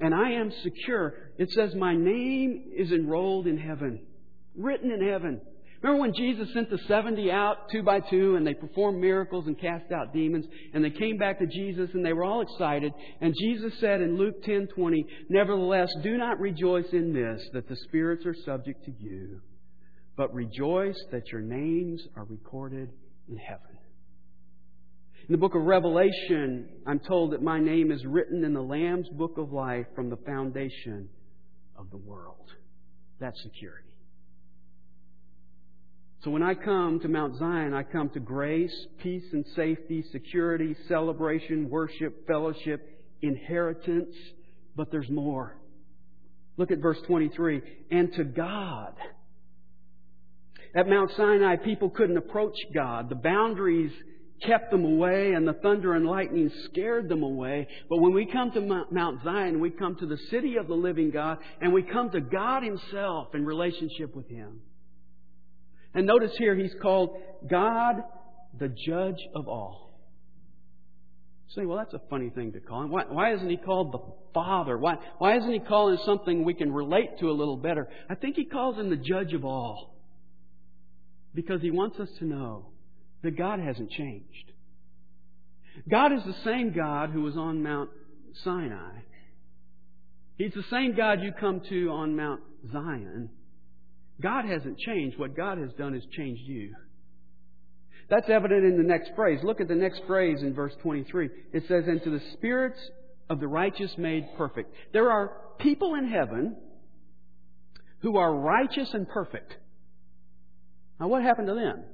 And 0.01 0.15
I 0.15 0.33
am 0.33 0.53
secure. 0.63 1.15
It 1.39 1.51
says, 1.53 1.75
My 1.75 1.95
name 1.95 2.73
is 2.75 2.91
enrolled 2.93 3.47
in 3.47 3.59
heaven, 3.59 4.01
written 4.57 4.91
in 4.91 5.07
heaven. 5.07 5.41
Remember 5.83 6.01
when 6.01 6.15
Jesus 6.15 6.49
sent 6.55 6.71
the 6.71 6.79
70 6.87 7.29
out 7.33 7.69
two 7.73 7.83
by 7.83 7.99
two 7.99 8.37
and 8.37 8.47
they 8.47 8.55
performed 8.55 9.01
miracles 9.01 9.49
and 9.49 9.59
cast 9.59 9.91
out 9.91 10.13
demons 10.13 10.47
and 10.73 10.85
they 10.85 10.91
came 10.91 11.17
back 11.19 11.41
to 11.41 11.47
Jesus 11.47 11.91
and 11.93 12.07
they 12.07 12.13
were 12.13 12.25
all 12.25 12.41
excited 12.41 12.93
and 13.21 13.35
Jesus 13.37 13.73
said 13.81 14.01
in 14.01 14.17
Luke 14.17 14.43
10:20, 14.45 15.05
"Nevertheless, 15.29 15.93
do 16.05 16.17
not 16.17 16.39
rejoice 16.39 16.93
in 16.93 17.13
this 17.13 17.43
that 17.53 17.67
the 17.67 17.75
spirits 17.75 18.25
are 18.27 18.35
subject 18.35 18.85
to 18.85 18.93
you, 18.93 19.41
but 20.17 20.33
rejoice 20.33 20.99
that 21.11 21.33
your 21.33 21.41
names 21.41 22.07
are 22.15 22.25
recorded 22.25 22.89
in 23.29 23.37
heaven." 23.37 23.77
In 25.29 25.33
the 25.33 25.39
book 25.39 25.57
of 25.57 25.63
Revelation, 25.63 26.69
I'm 26.87 27.01
told 27.01 27.33
that 27.33 27.43
my 27.43 27.59
name 27.59 27.91
is 27.91 28.07
written 28.07 28.45
in 28.45 28.53
the 28.53 28.63
Lamb's 28.63 29.09
book 29.09 29.37
of 29.37 29.53
life 29.53 29.87
from 29.97 30.11
the 30.11 30.17
foundation 30.19 31.09
of 31.77 31.91
the 31.91 31.97
world. 31.97 32.55
That's 33.19 33.41
security. 33.43 33.92
So 36.23 36.31
when 36.31 36.43
I 36.43 36.55
come 36.55 37.01
to 37.01 37.09
Mount 37.09 37.37
Zion, 37.37 37.75
I 37.75 37.83
come 37.83 38.09
to 38.11 38.21
grace, 38.21 38.73
peace 39.03 39.25
and 39.33 39.45
safety, 39.57 40.05
security, 40.13 40.77
celebration, 40.87 41.69
worship, 41.69 42.29
fellowship, 42.29 42.89
inheritance, 43.23 44.15
but 44.77 44.93
there's 44.93 45.11
more. 45.11 45.57
Look 46.57 46.71
at 46.71 46.79
verse 46.79 46.99
23. 47.09 47.61
And 47.91 48.13
to 48.15 48.25
God. 48.25 48.95
At 50.77 50.89
Mount 50.89 51.11
Sinai, 51.17 51.57
people 51.57 51.91
couldn't 51.91 52.17
approach 52.17 52.57
God. 52.73 53.09
The 53.09 53.17
boundaries 53.17 53.93
kept 54.47 54.71
them 54.71 54.85
away 54.85 55.33
and 55.33 55.47
the 55.47 55.55
thunder 55.55 55.95
and 55.95 56.07
lightning 56.07 56.53
scared 56.67 57.09
them 57.09 57.25
away. 57.25 57.67
But 57.89 57.99
when 57.99 58.13
we 58.13 58.27
come 58.27 58.53
to 58.53 58.87
Mount 58.91 59.25
Zion, 59.25 59.61
we 59.61 59.71
come 59.71 59.97
to 59.97 60.07
the 60.07 60.19
city 60.31 60.57
of 60.57 60.69
the 60.69 60.75
living 60.75 61.11
God 61.11 61.39
and 61.61 61.73
we 61.73 61.83
come 61.83 62.11
to 62.11 62.21
God 62.21 62.63
Himself 62.63 63.35
in 63.35 63.45
relationship 63.45 64.15
with 64.15 64.29
Him. 64.29 64.61
And 65.95 66.07
notice 66.07 66.33
here, 66.39 66.55
he's 66.55 66.75
called 66.81 67.17
God, 67.49 67.97
the 68.59 68.69
judge 68.69 69.21
of 69.35 69.49
all. 69.49 69.93
Say, 71.55 71.67
well, 71.67 71.77
that's 71.77 71.93
a 71.93 72.01
funny 72.09 72.31
thing 72.31 72.53
to 72.53 72.61
call 72.61 72.85
him. 72.85 72.91
Why, 72.91 73.05
why 73.09 73.35
isn't 73.35 73.49
he 73.49 73.59
called 73.59 73.93
the 73.93 73.99
Father? 74.33 74.79
Why, 74.79 74.97
why 75.19 75.37
isn't 75.37 75.53
he 75.53 75.59
called 75.59 75.93
him 75.93 75.99
something 76.07 76.45
we 76.45 76.55
can 76.55 76.73
relate 76.73 77.19
to 77.19 77.31
a 77.31 77.33
little 77.33 77.59
better? 77.59 77.89
I 78.09 78.15
think 78.15 78.37
he 78.37 78.47
calls 78.47 78.79
him 78.79 78.89
the 78.89 78.97
judge 78.97 79.35
of 79.35 79.45
all. 79.45 79.95
Because 81.35 81.61
he 81.61 81.71
wants 81.71 81.99
us 81.99 82.09
to 82.21 82.25
know 82.25 82.69
that 83.23 83.37
God 83.37 83.59
hasn't 83.59 83.91
changed. 83.91 84.53
God 85.91 86.13
is 86.13 86.23
the 86.25 86.37
same 86.45 86.73
God 86.73 87.11
who 87.11 87.23
was 87.23 87.37
on 87.37 87.63
Mount 87.63 87.91
Sinai. 88.45 89.01
He's 90.37 90.55
the 90.55 90.65
same 90.71 90.95
God 90.97 91.23
you 91.23 91.33
come 91.39 91.61
to 91.69 91.91
on 91.91 92.17
Mount 92.17 92.41
Zion. 92.73 93.31
God 94.23 94.45
hasn't 94.45 94.79
changed. 94.79 95.19
What 95.19 95.37
God 95.37 95.59
has 95.59 95.73
done 95.77 95.95
is 95.95 96.05
changed 96.17 96.43
you. 96.47 96.75
That's 98.09 98.29
evident 98.29 98.65
in 98.65 98.77
the 98.77 98.83
next 98.83 99.11
phrase. 99.17 99.41
Look 99.43 99.61
at 99.61 99.69
the 99.69 99.75
next 99.75 100.03
phrase 100.07 100.43
in 100.43 100.55
verse 100.55 100.75
23. 100.83 101.31
It 101.53 101.65
says, 101.69 101.85
And 101.87 102.03
to 102.03 102.11
the 102.11 102.23
spirits 102.35 102.79
of 103.31 103.41
the 103.41 103.49
righteous 103.49 103.91
made 103.97 104.27
perfect. 104.37 104.73
There 104.93 105.11
are 105.11 105.33
people 105.59 105.95
in 105.95 106.09
heaven 106.09 106.57
who 108.01 108.17
are 108.17 108.35
righteous 108.35 108.89
and 108.93 109.09
perfect. 109.09 109.55
Now, 111.01 111.09
what 111.09 111.23
happened 111.23 111.49
to 111.49 111.55
them? 111.55 111.85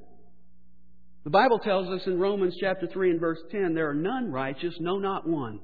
The 1.25 1.31
Bible 1.31 1.59
tells 1.59 1.89
us 1.89 2.07
in 2.07 2.19
Romans 2.19 2.57
chapter 2.61 2.87
3 2.87 3.11
and 3.13 3.21
verse 3.21 3.39
10 3.51 3.75
there 3.75 3.91
are 3.91 3.95
none 3.95 4.33
righteous, 4.33 4.75
no, 4.81 4.99
not 4.99 5.29
one. 5.29 5.61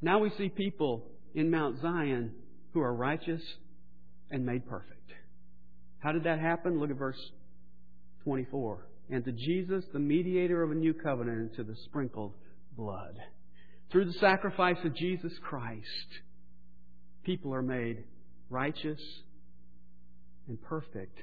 Now 0.00 0.18
we 0.18 0.30
see 0.36 0.48
people 0.48 1.06
in 1.34 1.50
Mount 1.50 1.80
Zion 1.80 2.32
who 2.72 2.80
are 2.80 2.94
righteous 2.94 3.42
and 4.30 4.44
made 4.46 4.66
perfect. 4.66 4.98
How 6.02 6.10
did 6.12 6.24
that 6.24 6.40
happen? 6.40 6.80
Look 6.80 6.90
at 6.90 6.96
verse 6.96 7.20
24. 8.24 8.86
And 9.10 9.24
to 9.24 9.32
Jesus, 9.32 9.84
the 9.92 9.98
mediator 10.00 10.62
of 10.62 10.70
a 10.70 10.74
new 10.74 10.94
covenant, 10.94 11.38
and 11.38 11.54
to 11.54 11.64
the 11.64 11.76
sprinkled 11.84 12.32
blood. 12.76 13.18
Through 13.90 14.06
the 14.06 14.12
sacrifice 14.14 14.78
of 14.84 14.96
Jesus 14.96 15.32
Christ, 15.42 16.08
people 17.24 17.54
are 17.54 17.62
made 17.62 18.04
righteous 18.50 19.00
and 20.48 20.60
perfect 20.62 21.18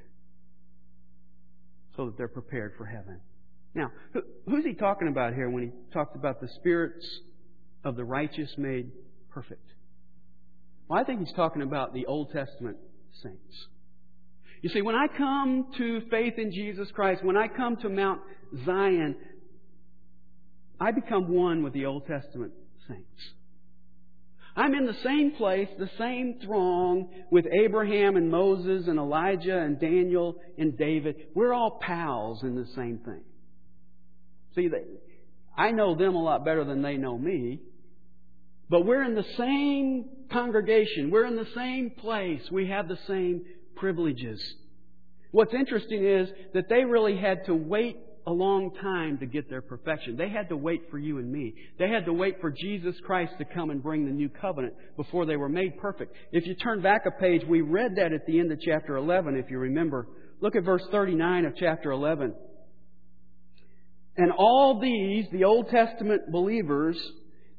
so 1.98 2.06
that 2.06 2.18
they're 2.18 2.28
prepared 2.28 2.74
for 2.78 2.86
heaven. 2.86 3.20
Now, 3.76 3.92
who's 4.46 4.64
he 4.64 4.74
talking 4.74 5.08
about 5.08 5.34
here 5.34 5.50
when 5.50 5.64
he 5.64 5.72
talks 5.94 6.16
about 6.16 6.40
the 6.40 6.48
spirits 6.56 7.06
of 7.84 7.96
the 7.96 8.06
righteous 8.06 8.54
made 8.58 8.92
perfect? 9.30 9.66
Well, 10.88 11.00
I 11.00 11.04
think 11.04 11.20
he's 11.20 11.36
talking 11.36 11.62
about 11.64 11.94
the 11.94 12.06
Old 12.06 12.32
Testament 12.32 12.78
saints. 13.22 13.68
You 14.62 14.70
see, 14.70 14.82
when 14.82 14.96
I 14.96 15.08
come 15.08 15.68
to 15.78 16.02
faith 16.10 16.34
in 16.38 16.52
Jesus 16.52 16.90
Christ, 16.92 17.24
when 17.24 17.38
I 17.38 17.48
come 17.48 17.78
to 17.78 17.90
Mount 17.90 18.22
Zion, 18.66 19.16
I 20.80 20.92
become 20.92 21.32
one 21.34 21.64
with 21.64 21.74
the 21.74 21.86
Old 21.86 22.06
Testament 22.08 22.54
saints. 22.88 23.34
I'm 24.56 24.74
in 24.74 24.86
the 24.86 24.98
same 25.04 25.32
place, 25.32 25.70
the 25.78 25.90
same 25.98 26.40
throng 26.44 27.10
with 27.32 27.46
Abraham 27.64 28.18
and 28.18 28.30
Moses 28.30 28.88
and 28.88 29.00
Elijah 29.00 29.58
and 29.58 29.80
Daniel 29.80 30.36
and 30.58 30.78
David. 30.78 31.16
We're 31.34 31.54
all 31.54 31.80
pals 31.82 32.44
in 32.44 32.56
the 32.56 32.68
same 32.76 33.00
thing. 33.06 33.22
See, 34.56 34.70
I 35.58 35.72
know 35.72 35.96
them 35.96 36.16
a 36.16 36.22
lot 36.22 36.44
better 36.44 36.66
than 36.66 36.82
they 36.82 36.98
know 36.98 37.18
me, 37.18 37.62
but 38.70 38.86
we're 38.86 39.04
in 39.04 39.16
the 39.16 39.26
same 39.38 40.10
congregation. 40.32 41.10
We're 41.12 41.26
in 41.26 41.38
the 41.38 41.48
same 41.56 41.92
place. 41.92 42.42
We 42.52 42.68
have 42.68 42.90
the 42.90 43.00
same 43.08 43.44
privileges. 43.80 44.42
What's 45.32 45.54
interesting 45.54 46.06
is 46.06 46.30
that 46.54 46.70
they 46.70 46.84
really 46.84 47.18
had 47.18 47.46
to 47.46 47.56
wait 47.56 47.98
a 48.28 48.32
long 48.32 48.72
time 48.82 49.18
to 49.20 49.26
get 49.26 49.50
their 49.50 49.62
perfection. 49.62 50.16
They 50.16 50.30
had 50.30 50.50
to 50.50 50.58
wait 50.58 50.84
for 50.92 51.00
you 51.00 51.18
and 51.18 51.32
me. 51.32 51.56
They 51.80 51.90
had 51.90 52.06
to 52.06 52.14
wait 52.14 52.40
for 52.42 52.52
Jesus 52.52 52.96
Christ 53.06 53.34
to 53.40 53.46
come 53.46 53.70
and 53.70 53.82
bring 53.82 54.06
the 54.06 54.12
new 54.12 54.30
covenant 54.30 54.76
before 54.98 55.26
they 55.26 55.36
were 55.36 55.50
made 55.50 55.78
perfect. 55.80 56.16
If 56.32 56.46
you 56.46 56.56
turn 56.56 56.82
back 56.82 57.06
a 57.08 57.22
page, 57.22 57.42
we 57.48 57.62
read 57.62 57.96
that 57.96 58.14
at 58.14 58.26
the 58.28 58.40
end 58.40 58.52
of 58.52 58.60
chapter 58.62 58.98
11, 58.98 59.36
if 59.36 59.50
you 59.50 59.58
remember. 59.58 60.08
Look 60.42 60.56
at 60.56 60.64
verse 60.64 60.84
39 60.92 61.46
of 61.46 61.54
chapter 61.58 61.92
11. 61.92 62.36
And 64.18 64.32
all 64.38 64.80
these, 64.80 65.26
the 65.32 65.46
Old 65.46 65.70
Testament 65.70 66.32
believers, 66.32 66.98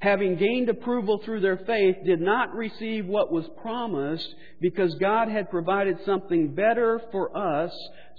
having 0.00 0.36
gained 0.36 0.68
approval 0.68 1.20
through 1.24 1.40
their 1.40 1.58
faith, 1.58 1.96
did 2.04 2.20
not 2.20 2.54
receive 2.54 3.06
what 3.06 3.30
was 3.30 3.44
promised 3.62 4.34
because 4.60 4.94
God 4.94 5.28
had 5.28 5.50
provided 5.50 5.98
something 6.04 6.54
better 6.54 7.00
for 7.12 7.36
us 7.36 7.70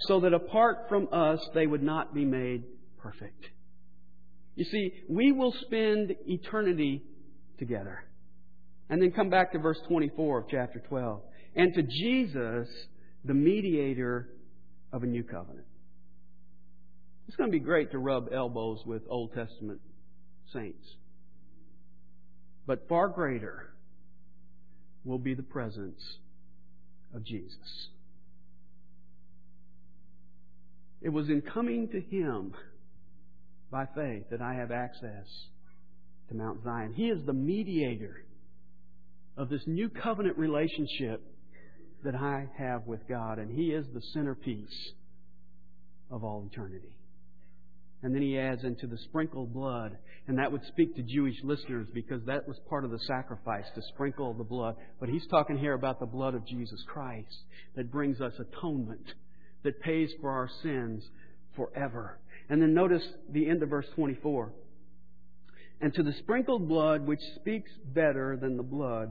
so 0.06 0.20
that 0.20 0.32
apart 0.32 0.86
from 0.88 1.08
us 1.12 1.40
they 1.54 1.66
would 1.66 1.82
not 1.82 2.14
be 2.14 2.24
made 2.24 2.64
perfect. 2.98 3.44
You 4.54 4.64
see, 4.64 4.92
we 5.08 5.32
will 5.32 5.54
spend 5.66 6.14
eternity 6.26 7.02
together. 7.58 8.04
And 8.88 9.02
then 9.02 9.10
come 9.10 9.30
back 9.30 9.52
to 9.52 9.58
verse 9.58 9.78
24 9.88 10.38
of 10.38 10.44
chapter 10.50 10.80
12. 10.88 11.20
And 11.56 11.74
to 11.74 11.82
Jesus, 11.82 12.68
the 13.24 13.34
mediator 13.34 14.28
of 14.92 15.02
a 15.02 15.06
new 15.06 15.24
covenant. 15.24 15.66
It's 17.26 17.36
going 17.36 17.50
to 17.50 17.58
be 17.58 17.64
great 17.64 17.90
to 17.92 17.98
rub 17.98 18.28
elbows 18.32 18.80
with 18.84 19.02
Old 19.08 19.32
Testament 19.32 19.80
saints. 20.52 20.86
But 22.66 22.88
far 22.88 23.08
greater 23.08 23.72
will 25.04 25.18
be 25.18 25.34
the 25.34 25.42
presence 25.42 26.00
of 27.14 27.24
Jesus. 27.24 27.88
It 31.00 31.08
was 31.08 31.28
in 31.28 31.42
coming 31.42 31.88
to 31.88 32.00
Him 32.00 32.54
by 33.70 33.86
faith 33.94 34.24
that 34.30 34.40
I 34.40 34.54
have 34.54 34.70
access 34.70 35.26
to 36.28 36.34
Mount 36.34 36.62
Zion. 36.62 36.92
He 36.94 37.08
is 37.08 37.24
the 37.26 37.32
mediator 37.32 38.24
of 39.36 39.48
this 39.48 39.62
new 39.66 39.88
covenant 39.88 40.38
relationship 40.38 41.22
that 42.04 42.14
I 42.14 42.48
have 42.56 42.86
with 42.86 43.08
God, 43.08 43.38
and 43.38 43.50
He 43.50 43.72
is 43.72 43.86
the 43.92 44.02
centerpiece 44.12 44.92
of 46.10 46.22
all 46.22 46.46
eternity. 46.50 46.94
And 48.02 48.14
then 48.14 48.22
he 48.22 48.38
adds 48.38 48.64
into 48.64 48.86
the 48.86 48.98
sprinkled 48.98 49.52
blood. 49.54 49.96
And 50.26 50.38
that 50.38 50.50
would 50.50 50.64
speak 50.66 50.96
to 50.96 51.02
Jewish 51.02 51.36
listeners 51.44 51.88
because 51.94 52.24
that 52.26 52.48
was 52.48 52.58
part 52.68 52.84
of 52.84 52.90
the 52.90 52.98
sacrifice 53.00 53.66
to 53.74 53.82
sprinkle 53.94 54.34
the 54.34 54.44
blood. 54.44 54.76
But 54.98 55.08
he's 55.08 55.26
talking 55.28 55.56
here 55.56 55.74
about 55.74 56.00
the 56.00 56.06
blood 56.06 56.34
of 56.34 56.46
Jesus 56.46 56.82
Christ 56.88 57.44
that 57.76 57.92
brings 57.92 58.20
us 58.20 58.32
atonement, 58.38 59.14
that 59.62 59.80
pays 59.80 60.10
for 60.20 60.30
our 60.30 60.48
sins 60.62 61.04
forever. 61.54 62.18
And 62.48 62.60
then 62.60 62.74
notice 62.74 63.06
the 63.30 63.48
end 63.48 63.62
of 63.62 63.68
verse 63.70 63.86
24. 63.94 64.52
and 65.82 65.92
to 65.94 66.02
the 66.02 66.12
sprinkled 66.20 66.68
blood 66.68 67.06
which 67.06 67.20
speaks 67.36 67.70
better 67.92 68.38
than 68.40 68.56
the 68.56 68.62
blood 68.62 69.10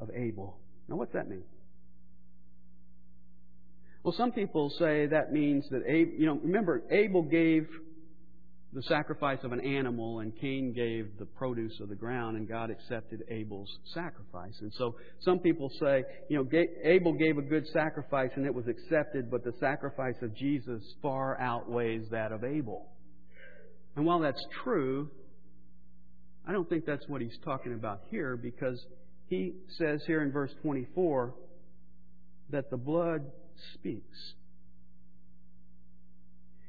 of 0.00 0.10
Abel. 0.14 0.58
Now, 0.88 0.96
what's 0.96 1.12
that 1.14 1.28
mean? 1.28 1.44
Well, 4.02 4.14
some 4.16 4.32
people 4.32 4.70
say 4.78 5.06
that 5.06 5.32
means 5.32 5.64
that 5.70 5.82
Abel, 5.86 6.12
you 6.18 6.26
know, 6.26 6.38
remember, 6.42 6.82
Abel 6.90 7.22
gave 7.22 7.68
the 8.76 8.82
sacrifice 8.82 9.38
of 9.42 9.52
an 9.52 9.60
animal 9.60 10.20
and 10.20 10.38
Cain 10.38 10.74
gave 10.74 11.08
the 11.18 11.24
produce 11.24 11.72
of 11.80 11.88
the 11.88 11.94
ground 11.94 12.36
and 12.36 12.46
God 12.46 12.68
accepted 12.68 13.22
Abel's 13.30 13.74
sacrifice. 13.94 14.52
And 14.60 14.70
so 14.74 14.96
some 15.20 15.38
people 15.38 15.70
say, 15.80 16.04
you 16.28 16.36
know, 16.36 16.46
Abel 16.84 17.14
gave 17.14 17.38
a 17.38 17.42
good 17.42 17.66
sacrifice 17.68 18.28
and 18.36 18.44
it 18.44 18.54
was 18.54 18.66
accepted, 18.68 19.30
but 19.30 19.44
the 19.44 19.54
sacrifice 19.60 20.16
of 20.20 20.36
Jesus 20.36 20.82
far 21.00 21.40
outweighs 21.40 22.02
that 22.10 22.32
of 22.32 22.44
Abel. 22.44 22.86
And 23.96 24.04
while 24.04 24.18
that's 24.18 24.44
true, 24.62 25.10
I 26.46 26.52
don't 26.52 26.68
think 26.68 26.84
that's 26.84 27.08
what 27.08 27.22
he's 27.22 27.38
talking 27.46 27.72
about 27.72 28.02
here 28.10 28.36
because 28.36 28.78
he 29.28 29.54
says 29.78 30.02
here 30.06 30.22
in 30.22 30.32
verse 30.32 30.52
24 30.60 31.32
that 32.50 32.70
the 32.70 32.76
blood 32.76 33.22
speaks. 33.72 34.34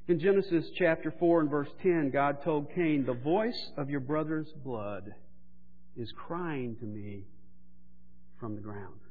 In 0.07 0.21
Genesis 0.21 0.65
chapter 0.77 1.13
4 1.19 1.41
and 1.41 1.49
verse 1.49 1.67
10, 1.83 2.11
God 2.11 2.41
told 2.41 2.73
Cain, 2.73 3.05
The 3.05 3.13
voice 3.13 3.71
of 3.75 3.89
your 3.89 3.99
brother's 3.99 4.47
blood 4.63 5.13
is 5.97 6.13
crying 6.15 6.77
to 6.77 6.85
me 6.85 7.25
from 8.39 8.55
the 8.55 8.61
ground. 8.61 9.01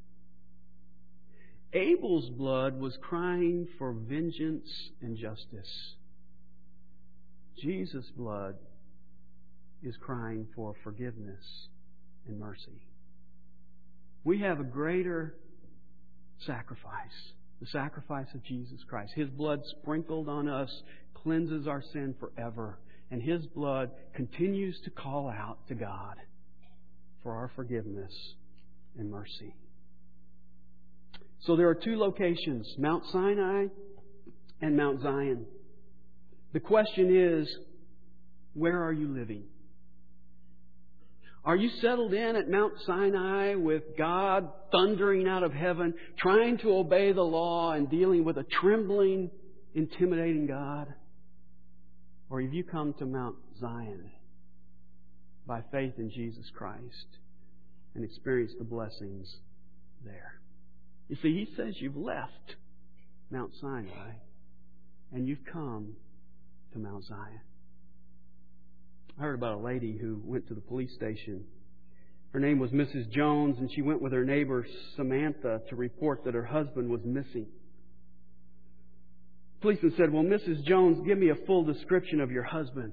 Abel's 1.74 2.30
blood 2.30 2.80
was 2.80 2.96
crying 3.02 3.68
for 3.76 3.92
vengeance 3.92 4.68
and 5.02 5.18
justice. 5.18 5.96
Jesus' 7.61 8.11
blood 8.16 8.56
is 9.82 9.96
crying 9.98 10.46
for 10.54 10.74
forgiveness 10.82 11.68
and 12.26 12.38
mercy. 12.40 12.87
We 14.24 14.38
have 14.38 14.61
a 14.61 14.64
greater 14.64 15.35
sacrifice 16.38 17.32
the 17.60 17.66
sacrifice 17.66 18.26
of 18.34 18.44
Jesus 18.44 18.78
Christ. 18.88 19.12
His 19.14 19.28
blood 19.28 19.60
sprinkled 19.80 20.28
on 20.28 20.48
us 20.48 20.70
cleanses 21.14 21.66
our 21.66 21.82
sin 21.92 22.14
forever. 22.20 22.78
And 23.10 23.22
His 23.22 23.46
blood 23.46 23.90
continues 24.14 24.78
to 24.84 24.90
call 24.90 25.28
out 25.28 25.58
to 25.68 25.74
God 25.74 26.16
for 27.22 27.32
our 27.32 27.50
forgiveness 27.54 28.12
and 28.98 29.10
mercy. 29.10 29.54
So 31.40 31.56
there 31.56 31.68
are 31.68 31.74
two 31.74 31.96
locations 31.96 32.66
Mount 32.78 33.04
Sinai 33.12 33.66
and 34.60 34.76
Mount 34.76 35.02
Zion. 35.02 35.46
The 36.52 36.60
question 36.60 37.14
is 37.14 37.48
where 38.54 38.82
are 38.82 38.92
you 38.92 39.08
living? 39.08 39.44
Are 41.46 41.54
you 41.54 41.70
settled 41.80 42.12
in 42.12 42.35
at 42.35 42.50
Mount 42.50 42.72
Sinai 42.85 43.54
with 43.54 43.85
God 43.96 44.50
thundering 44.72 45.28
out 45.28 45.44
of 45.44 45.52
heaven, 45.52 45.94
trying 46.18 46.59
to 46.59 46.74
obey 46.74 47.12
the 47.12 47.22
law 47.22 47.70
and 47.70 47.88
dealing 47.88 48.24
with 48.24 48.37
a 48.37 48.44
trembling, 48.61 49.30
intimidating 49.72 50.48
God? 50.48 50.92
Or 52.28 52.42
have 52.42 52.52
you 52.52 52.64
come 52.64 52.94
to 52.94 53.06
Mount 53.06 53.37
Zion 53.61 54.11
by 55.46 55.62
faith 55.70 55.94
in 55.98 56.11
Jesus 56.11 56.50
Christ 56.56 57.06
and 57.94 58.04
experienced 58.04 58.59
the 58.59 58.64
blessings 58.64 59.32
there? 60.04 60.40
You 61.09 61.14
see, 61.22 61.32
he 61.32 61.54
says 61.56 61.76
you've 61.78 61.96
left 61.96 62.56
Mount 63.30 63.52
Sinai 63.61 64.14
and 65.12 65.28
you've 65.28 65.44
come 65.52 65.94
to 66.72 66.80
Mount 66.80 67.04
Zion. 67.04 67.40
I 69.18 69.22
heard 69.22 69.35
about 69.35 69.55
a 69.55 69.62
lady 69.62 69.96
who 69.96 70.20
went 70.24 70.46
to 70.48 70.55
the 70.55 70.61
police 70.61 70.94
station. 70.94 71.44
Her 72.33 72.40
name 72.40 72.59
was 72.59 72.70
Mrs. 72.70 73.11
Jones, 73.11 73.57
and 73.59 73.70
she 73.72 73.81
went 73.81 74.02
with 74.02 74.12
her 74.12 74.24
neighbor 74.24 74.66
Samantha 74.94 75.62
to 75.70 75.76
report 75.76 76.24
that 76.24 76.35
her 76.35 76.44
husband 76.44 76.90
was 76.90 77.00
missing. 77.02 77.46
policeman 79.62 79.94
said, 79.96 80.12
Well, 80.12 80.22
Mrs. 80.22 80.64
Jones, 80.64 81.07
give 81.07 81.16
me 81.16 81.31
a 81.31 81.46
full 81.46 81.64
description 81.64 82.20
of 82.20 82.31
your 82.31 82.42
husband. 82.42 82.92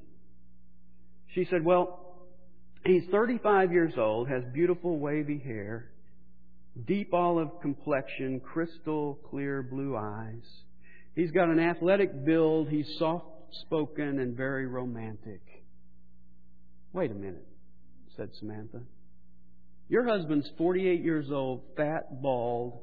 She 1.35 1.45
said, 1.49 1.65
Well, 1.65 1.99
he's 2.85 3.03
35 3.11 3.73
years 3.73 3.93
old, 3.97 4.29
has 4.29 4.43
beautiful 4.53 4.99
wavy 4.99 5.39
hair, 5.39 5.91
deep 6.87 7.13
olive 7.13 7.49
complexion, 7.61 8.39
crystal 8.39 9.19
clear 9.29 9.61
blue 9.61 9.97
eyes. 9.97 10.45
He's 11.15 11.31
got 11.31 11.49
an 11.49 11.59
athletic 11.59 12.23
build, 12.23 12.69
he's 12.69 12.87
soft 12.97 13.25
spoken 13.65 14.19
and 14.19 14.37
very 14.37 14.67
romantic. 14.67 15.41
Wait 16.93 17.09
a 17.09 17.15
minute, 17.15 17.45
said 18.15 18.29
Samantha. 18.39 18.81
Your 19.89 20.07
husband's 20.07 20.49
48 20.57 21.01
years 21.03 21.31
old, 21.31 21.61
fat, 21.75 22.21
bald. 22.21 22.79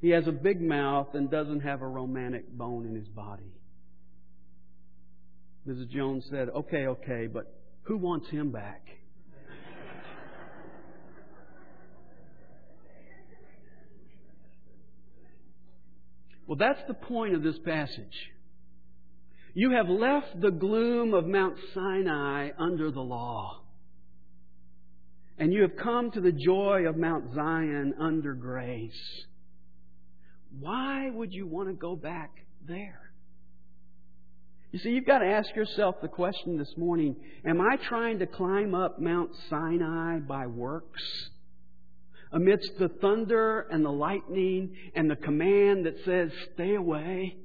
He 0.00 0.10
has 0.10 0.26
a 0.26 0.32
big 0.32 0.60
mouth 0.60 1.14
and 1.14 1.30
doesn't 1.30 1.60
have 1.60 1.82
a 1.82 1.86
romantic 1.86 2.50
bone 2.50 2.84
in 2.84 2.94
his 2.94 3.08
body. 3.08 3.52
Mrs. 5.66 5.88
Jones 5.90 6.24
said, 6.30 6.48
Okay, 6.48 6.86
okay, 6.86 7.28
but 7.32 7.52
who 7.82 7.96
wants 7.96 8.28
him 8.28 8.50
back? 8.50 8.82
well, 16.46 16.56
that's 16.56 16.80
the 16.88 16.94
point 16.94 17.34
of 17.34 17.42
this 17.42 17.58
passage. 17.64 18.14
You 19.58 19.70
have 19.70 19.88
left 19.88 20.38
the 20.38 20.50
gloom 20.50 21.14
of 21.14 21.26
Mount 21.26 21.56
Sinai 21.72 22.50
under 22.58 22.90
the 22.90 23.00
law. 23.00 23.62
And 25.38 25.50
you 25.50 25.62
have 25.62 25.78
come 25.82 26.10
to 26.10 26.20
the 26.20 26.30
joy 26.30 26.82
of 26.86 26.98
Mount 26.98 27.34
Zion 27.34 27.94
under 27.98 28.34
grace. 28.34 29.24
Why 30.60 31.08
would 31.08 31.32
you 31.32 31.46
want 31.46 31.68
to 31.68 31.72
go 31.72 31.96
back 31.96 32.32
there? 32.68 33.00
You 34.72 34.78
see, 34.78 34.90
you've 34.90 35.06
got 35.06 35.20
to 35.20 35.26
ask 35.26 35.48
yourself 35.56 36.02
the 36.02 36.08
question 36.08 36.58
this 36.58 36.74
morning 36.76 37.16
Am 37.46 37.58
I 37.58 37.76
trying 37.76 38.18
to 38.18 38.26
climb 38.26 38.74
up 38.74 39.00
Mount 39.00 39.30
Sinai 39.48 40.18
by 40.18 40.48
works? 40.48 41.02
Amidst 42.30 42.72
the 42.78 42.90
thunder 43.00 43.66
and 43.70 43.82
the 43.82 43.90
lightning 43.90 44.76
and 44.94 45.10
the 45.10 45.16
command 45.16 45.86
that 45.86 45.96
says, 46.04 46.30
stay 46.52 46.74
away? 46.74 47.38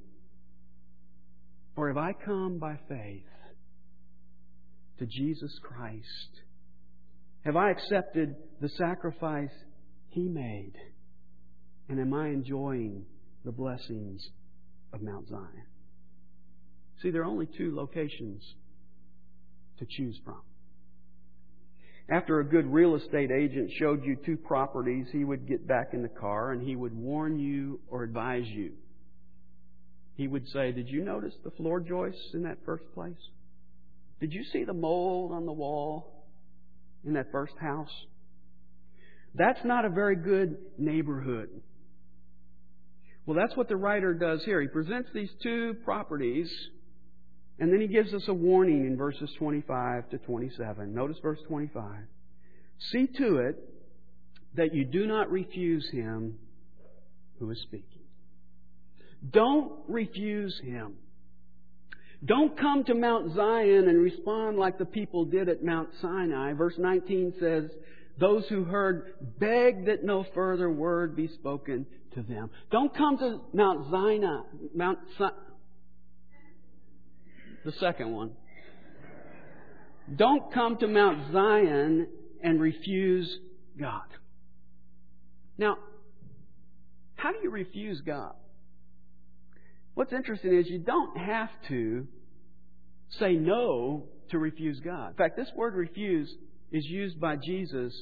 Or 1.76 1.88
have 1.88 1.96
I 1.96 2.12
come 2.12 2.58
by 2.58 2.78
faith 2.88 3.24
to 4.98 5.06
Jesus 5.06 5.58
Christ? 5.62 6.42
Have 7.44 7.56
I 7.56 7.70
accepted 7.70 8.36
the 8.60 8.68
sacrifice 8.70 9.50
He 10.08 10.28
made? 10.28 10.74
And 11.88 11.98
am 11.98 12.14
I 12.14 12.28
enjoying 12.28 13.04
the 13.44 13.52
blessings 13.52 14.22
of 14.92 15.02
Mount 15.02 15.28
Zion? 15.28 15.66
See, 17.02 17.10
there 17.10 17.22
are 17.22 17.26
only 17.26 17.48
two 17.58 17.74
locations 17.74 18.42
to 19.78 19.86
choose 19.88 20.18
from. 20.24 20.40
After 22.10 22.40
a 22.40 22.44
good 22.44 22.66
real 22.66 22.94
estate 22.96 23.30
agent 23.30 23.70
showed 23.78 24.04
you 24.04 24.16
two 24.24 24.36
properties, 24.36 25.06
he 25.10 25.24
would 25.24 25.48
get 25.48 25.66
back 25.66 25.94
in 25.94 26.02
the 26.02 26.08
car 26.08 26.52
and 26.52 26.62
he 26.62 26.76
would 26.76 26.94
warn 26.94 27.38
you 27.38 27.80
or 27.88 28.02
advise 28.02 28.46
you 28.46 28.72
he 30.16 30.28
would 30.28 30.46
say, 30.48 30.72
Did 30.72 30.88
you 30.88 31.04
notice 31.04 31.34
the 31.44 31.50
floor 31.52 31.80
joists 31.80 32.30
in 32.34 32.42
that 32.44 32.58
first 32.64 32.84
place? 32.94 33.16
Did 34.20 34.32
you 34.32 34.44
see 34.52 34.64
the 34.64 34.74
mold 34.74 35.32
on 35.32 35.46
the 35.46 35.52
wall 35.52 36.26
in 37.04 37.14
that 37.14 37.32
first 37.32 37.54
house? 37.60 37.90
That's 39.34 39.64
not 39.64 39.84
a 39.84 39.88
very 39.88 40.16
good 40.16 40.56
neighborhood. 40.78 41.48
Well, 43.24 43.36
that's 43.36 43.56
what 43.56 43.68
the 43.68 43.76
writer 43.76 44.14
does 44.14 44.44
here. 44.44 44.60
He 44.60 44.68
presents 44.68 45.08
these 45.14 45.30
two 45.42 45.74
properties, 45.84 46.52
and 47.58 47.72
then 47.72 47.80
he 47.80 47.86
gives 47.86 48.12
us 48.12 48.24
a 48.28 48.34
warning 48.34 48.84
in 48.86 48.96
verses 48.96 49.30
25 49.38 50.10
to 50.10 50.18
27. 50.18 50.94
Notice 50.94 51.16
verse 51.22 51.38
25. 51.48 51.84
See 52.90 53.06
to 53.18 53.38
it 53.38 53.56
that 54.54 54.74
you 54.74 54.84
do 54.84 55.06
not 55.06 55.30
refuse 55.30 55.88
him 55.90 56.38
who 57.38 57.50
is 57.50 57.60
speaking. 57.62 58.01
Don't 59.30 59.72
refuse 59.88 60.58
Him. 60.62 60.94
Don't 62.24 62.56
come 62.58 62.84
to 62.84 62.94
Mount 62.94 63.34
Zion 63.34 63.88
and 63.88 64.00
respond 64.00 64.56
like 64.58 64.78
the 64.78 64.84
people 64.84 65.24
did 65.24 65.48
at 65.48 65.64
Mount 65.64 65.88
Sinai. 66.00 66.52
Verse 66.52 66.74
19 66.78 67.34
says, 67.40 67.64
Those 68.18 68.44
who 68.48 68.64
heard 68.64 69.14
begged 69.40 69.86
that 69.86 70.04
no 70.04 70.24
further 70.34 70.70
word 70.70 71.16
be 71.16 71.28
spoken 71.28 71.84
to 72.14 72.22
them. 72.22 72.50
Don't 72.70 72.96
come 72.96 73.18
to 73.18 73.40
Mount 73.52 73.90
Sinai, 73.90 74.42
Mount 74.74 74.98
the 77.64 77.72
second 77.72 78.12
one. 78.12 78.32
Don't 80.16 80.52
come 80.52 80.76
to 80.78 80.88
Mount 80.88 81.32
Zion 81.32 82.08
and 82.42 82.60
refuse 82.60 83.38
God. 83.78 84.02
Now, 85.58 85.78
how 87.14 87.30
do 87.32 87.38
you 87.42 87.50
refuse 87.50 88.00
God? 88.00 88.34
What's 89.94 90.12
interesting 90.12 90.58
is 90.58 90.68
you 90.68 90.78
don't 90.78 91.16
have 91.18 91.50
to 91.68 92.06
say 93.18 93.34
no 93.34 94.04
to 94.30 94.38
refuse 94.38 94.80
God. 94.80 95.10
In 95.10 95.16
fact, 95.16 95.36
this 95.36 95.50
word 95.54 95.74
refuse 95.74 96.34
is 96.70 96.86
used 96.86 97.20
by 97.20 97.36
Jesus 97.36 97.94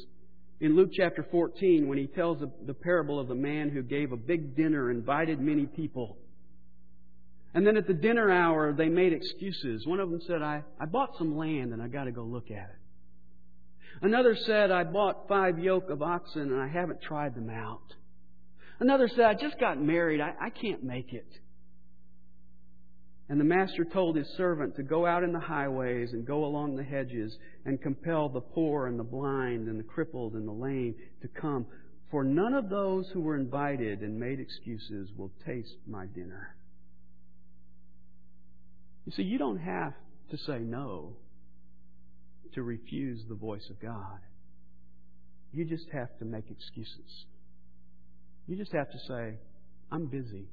in 0.60 0.76
Luke 0.76 0.90
chapter 0.92 1.26
14 1.30 1.88
when 1.88 1.98
he 1.98 2.06
tells 2.06 2.38
the 2.66 2.74
parable 2.74 3.18
of 3.18 3.28
the 3.28 3.34
man 3.34 3.70
who 3.70 3.82
gave 3.82 4.12
a 4.12 4.16
big 4.16 4.56
dinner, 4.56 4.90
invited 4.90 5.40
many 5.40 5.66
people. 5.66 6.16
And 7.54 7.66
then 7.66 7.76
at 7.76 7.88
the 7.88 7.94
dinner 7.94 8.30
hour, 8.30 8.72
they 8.72 8.88
made 8.88 9.12
excuses. 9.12 9.84
One 9.86 9.98
of 9.98 10.10
them 10.10 10.20
said, 10.26 10.42
I, 10.42 10.62
I 10.78 10.86
bought 10.86 11.16
some 11.18 11.36
land 11.36 11.72
and 11.72 11.82
I 11.82 11.88
got 11.88 12.04
to 12.04 12.12
go 12.12 12.22
look 12.22 12.50
at 12.50 12.70
it. 12.70 14.02
Another 14.02 14.36
said, 14.36 14.70
I 14.70 14.84
bought 14.84 15.26
five 15.28 15.58
yoke 15.58 15.90
of 15.90 16.00
oxen 16.00 16.42
and 16.42 16.60
I 16.60 16.68
haven't 16.68 17.02
tried 17.02 17.34
them 17.34 17.50
out. 17.50 17.82
Another 18.78 19.08
said, 19.08 19.24
I 19.24 19.34
just 19.34 19.58
got 19.58 19.82
married. 19.82 20.20
I, 20.20 20.34
I 20.40 20.50
can't 20.50 20.84
make 20.84 21.12
it. 21.12 21.26
And 23.30 23.38
the 23.38 23.44
master 23.44 23.84
told 23.84 24.16
his 24.16 24.26
servant 24.36 24.74
to 24.74 24.82
go 24.82 25.06
out 25.06 25.22
in 25.22 25.32
the 25.32 25.38
highways 25.38 26.12
and 26.12 26.26
go 26.26 26.44
along 26.44 26.74
the 26.74 26.82
hedges 26.82 27.32
and 27.64 27.80
compel 27.80 28.28
the 28.28 28.40
poor 28.40 28.88
and 28.88 28.98
the 28.98 29.04
blind 29.04 29.68
and 29.68 29.78
the 29.78 29.84
crippled 29.84 30.34
and 30.34 30.48
the 30.48 30.52
lame 30.52 30.96
to 31.22 31.28
come. 31.28 31.64
For 32.10 32.24
none 32.24 32.54
of 32.54 32.68
those 32.68 33.08
who 33.12 33.20
were 33.20 33.36
invited 33.36 34.00
and 34.00 34.18
made 34.18 34.40
excuses 34.40 35.10
will 35.16 35.30
taste 35.46 35.76
my 35.86 36.06
dinner. 36.06 36.56
You 39.06 39.12
see, 39.12 39.22
you 39.22 39.38
don't 39.38 39.60
have 39.60 39.94
to 40.32 40.36
say 40.36 40.58
no 40.58 41.14
to 42.54 42.64
refuse 42.64 43.20
the 43.28 43.36
voice 43.36 43.70
of 43.70 43.80
God. 43.80 44.18
You 45.52 45.64
just 45.66 45.86
have 45.92 46.08
to 46.18 46.24
make 46.24 46.50
excuses. 46.50 47.26
You 48.48 48.56
just 48.56 48.72
have 48.72 48.90
to 48.90 48.98
say, 49.06 49.34
I'm 49.92 50.06
busy. 50.06 50.48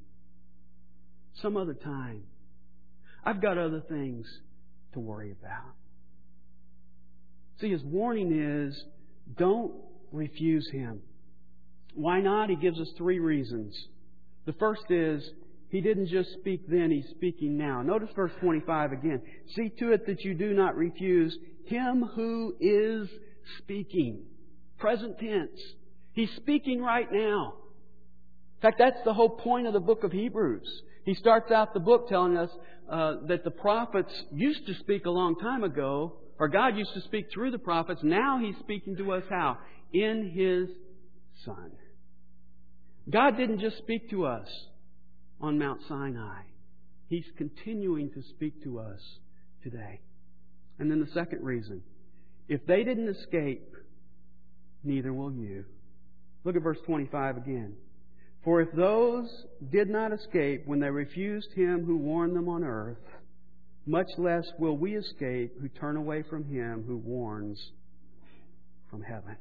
Some 1.41 1.57
other 1.57 1.73
time. 1.73 2.21
I've 3.23 3.41
got 3.41 3.58
other 3.58 3.82
things 3.88 4.25
to 4.93 4.99
worry 4.99 5.32
about. 5.32 5.73
See, 7.60 7.71
his 7.71 7.84
warning 7.84 8.32
is 8.67 8.84
don't 9.38 9.73
refuse 10.12 10.69
him. 10.71 11.01
Why 11.95 12.21
not? 12.21 12.49
He 12.49 12.56
gives 12.56 12.80
us 12.80 12.89
three 12.97 13.19
reasons. 13.19 13.75
The 14.45 14.53
first 14.53 14.89
is 14.89 15.27
he 15.69 15.82
didn't 15.82 16.08
just 16.08 16.32
speak 16.34 16.69
then, 16.69 16.91
he's 16.91 17.10
speaking 17.12 17.58
now. 17.58 17.82
Notice 17.82 18.10
verse 18.15 18.32
25 18.39 18.93
again. 18.93 19.21
See 19.56 19.69
to 19.80 19.91
it 19.91 20.06
that 20.08 20.21
you 20.23 20.34
do 20.34 20.53
not 20.53 20.75
refuse 20.75 21.38
him 21.65 22.10
who 22.15 22.56
is 22.62 23.10
speaking. 23.58 24.23
Present 24.77 25.19
tense. 25.19 25.60
He's 26.13 26.30
speaking 26.38 26.82
right 26.82 27.12
now. 27.12 27.56
In 28.58 28.62
fact, 28.62 28.80
that's 28.80 29.04
the 29.06 29.13
whole 29.13 29.30
point 29.30 29.67
of 29.67 29.74
the 29.74 29.80
book 29.80 30.04
of 30.04 30.12
Hebrews. 30.12 30.67
He 31.04 31.13
starts 31.13 31.52
out 31.52 31.74
the 31.74 31.80
book 31.80 32.10
telling 32.10 32.38
us 32.38 32.50
uh, 32.89 33.15
that 33.28 33.43
the 33.43 33.52
prophets 33.52 34.12
used 34.32 34.65
to 34.65 34.74
speak 34.76 35.06
a 35.06 35.12
long 35.12 35.36
time 35.36 35.63
ago, 35.63 36.13
or 36.39 36.48
God 36.48 36.76
used 36.76 36.93
to 36.96 37.02
speak 37.02 37.28
through 37.32 37.52
the 37.52 37.60
prophets. 37.60 38.02
Now 38.04 38.39
He's 38.39 38.56
speaking 38.60 38.98
to 38.98 39.13
us 39.13 39.24
how? 39.30 39.60
In 39.93 40.32
His 40.34 40.70
Son. 41.46 41.72
God 43.10 43.38
didn't 43.38 43.60
just 43.60 43.78
speak 43.78 44.10
to 44.10 44.26
us 44.26 44.48
on 45.39 45.60
Mount 45.60 45.82
Sinai. 45.88 46.41
He's 47.08 47.26
continuing 47.38 48.10
to 48.12 48.24
speak 48.32 48.63
to 48.63 48.80
us 48.80 49.00
today. 49.63 50.02
And 50.80 50.89
then 50.91 51.00
the 51.00 51.12
second 51.13 51.43
reason 51.43 51.84
if 52.50 52.65
they 52.65 52.84
didn't 52.84 53.10
escape, 53.10 53.76
neither 54.84 55.13
will 55.13 55.34
you. 55.34 55.65
Look 56.43 56.56
at 56.56 56.62
verse 56.62 56.78
25 56.86 57.38
again. 57.38 57.76
For 58.43 58.62
if 58.62 58.71
those 58.73 59.30
did 59.71 59.89
not 59.89 60.13
escape 60.13 60.63
when 60.65 60.80
they 60.80 60.89
refused 60.89 61.52
him 61.54 61.86
who 61.86 61.97
warned 61.97 62.36
them 62.36 62.47
on 62.47 62.63
earth, 62.63 62.97
much 63.86 64.08
less 64.17 64.45
will 64.60 64.78
we 64.78 64.95
escape 64.95 65.54
who 65.60 65.69
turn 65.69 65.95
away 65.95 66.23
from 66.30 66.43
him 66.43 66.84
who 66.86 66.97
warns 66.97 67.60
from 68.89 69.02
heaven. 69.02 69.38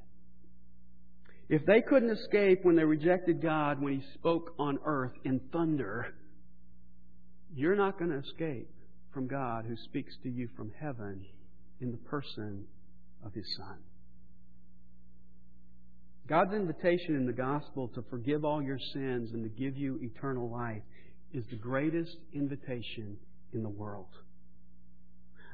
If 1.48 1.64
they 1.66 1.80
couldn't 1.80 2.10
escape 2.10 2.60
when 2.64 2.74
they 2.74 2.84
rejected 2.84 3.40
God 3.40 3.80
when 3.80 4.00
he 4.00 4.06
spoke 4.14 4.54
on 4.58 4.78
earth 4.84 5.12
in 5.24 5.40
thunder, 5.52 6.06
you're 7.54 7.76
not 7.76 7.98
going 7.98 8.10
to 8.10 8.18
escape 8.18 8.68
from 9.12 9.28
God 9.28 9.64
who 9.66 9.76
speaks 9.84 10.14
to 10.24 10.28
you 10.28 10.48
from 10.56 10.72
heaven 10.80 11.24
in 11.80 11.92
the 11.92 11.96
person 11.98 12.64
of 13.24 13.32
his 13.32 13.46
Son. 13.56 13.78
God's 16.28 16.54
invitation 16.54 17.14
in 17.14 17.26
the 17.26 17.32
gospel 17.32 17.88
to 17.94 18.02
forgive 18.10 18.44
all 18.44 18.60
your 18.60 18.78
sins 18.92 19.30
and 19.32 19.44
to 19.44 19.48
give 19.48 19.76
you 19.76 20.00
eternal 20.02 20.50
life 20.50 20.82
is 21.32 21.44
the 21.50 21.56
greatest 21.56 22.16
invitation 22.32 23.16
in 23.52 23.62
the 23.62 23.68
world. 23.68 24.08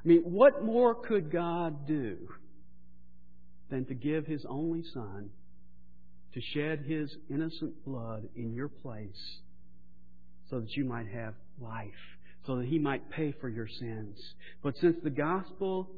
I 0.04 0.08
mean, 0.08 0.22
what 0.22 0.64
more 0.64 0.94
could 0.94 1.30
God 1.30 1.86
do 1.86 2.16
than 3.70 3.84
to 3.86 3.94
give 3.94 4.26
His 4.26 4.44
only 4.48 4.82
Son 4.94 5.30
to 6.34 6.40
shed 6.54 6.84
His 6.86 7.14
innocent 7.28 7.84
blood 7.84 8.28
in 8.34 8.54
your 8.54 8.68
place 8.68 9.40
so 10.48 10.60
that 10.60 10.74
you 10.74 10.84
might 10.84 11.08
have 11.08 11.34
life, 11.60 11.90
so 12.46 12.56
that 12.56 12.66
He 12.66 12.78
might 12.78 13.10
pay 13.10 13.32
for 13.40 13.48
your 13.48 13.68
sins? 13.68 14.18
But 14.62 14.76
since 14.78 14.96
the 15.02 15.10
gospel 15.10 15.90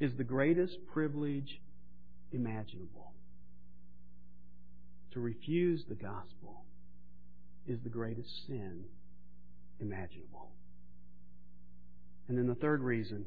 is 0.00 0.12
the 0.16 0.24
greatest 0.24 0.76
privilege 0.92 1.60
imaginable, 2.32 3.12
to 5.12 5.20
refuse 5.20 5.82
the 5.88 5.94
gospel 5.94 6.64
is 7.66 7.78
the 7.82 7.90
greatest 7.90 8.28
sin 8.46 8.84
imaginable. 9.80 10.50
And 12.28 12.38
then 12.38 12.46
the 12.46 12.54
third 12.54 12.80
reason 12.80 13.26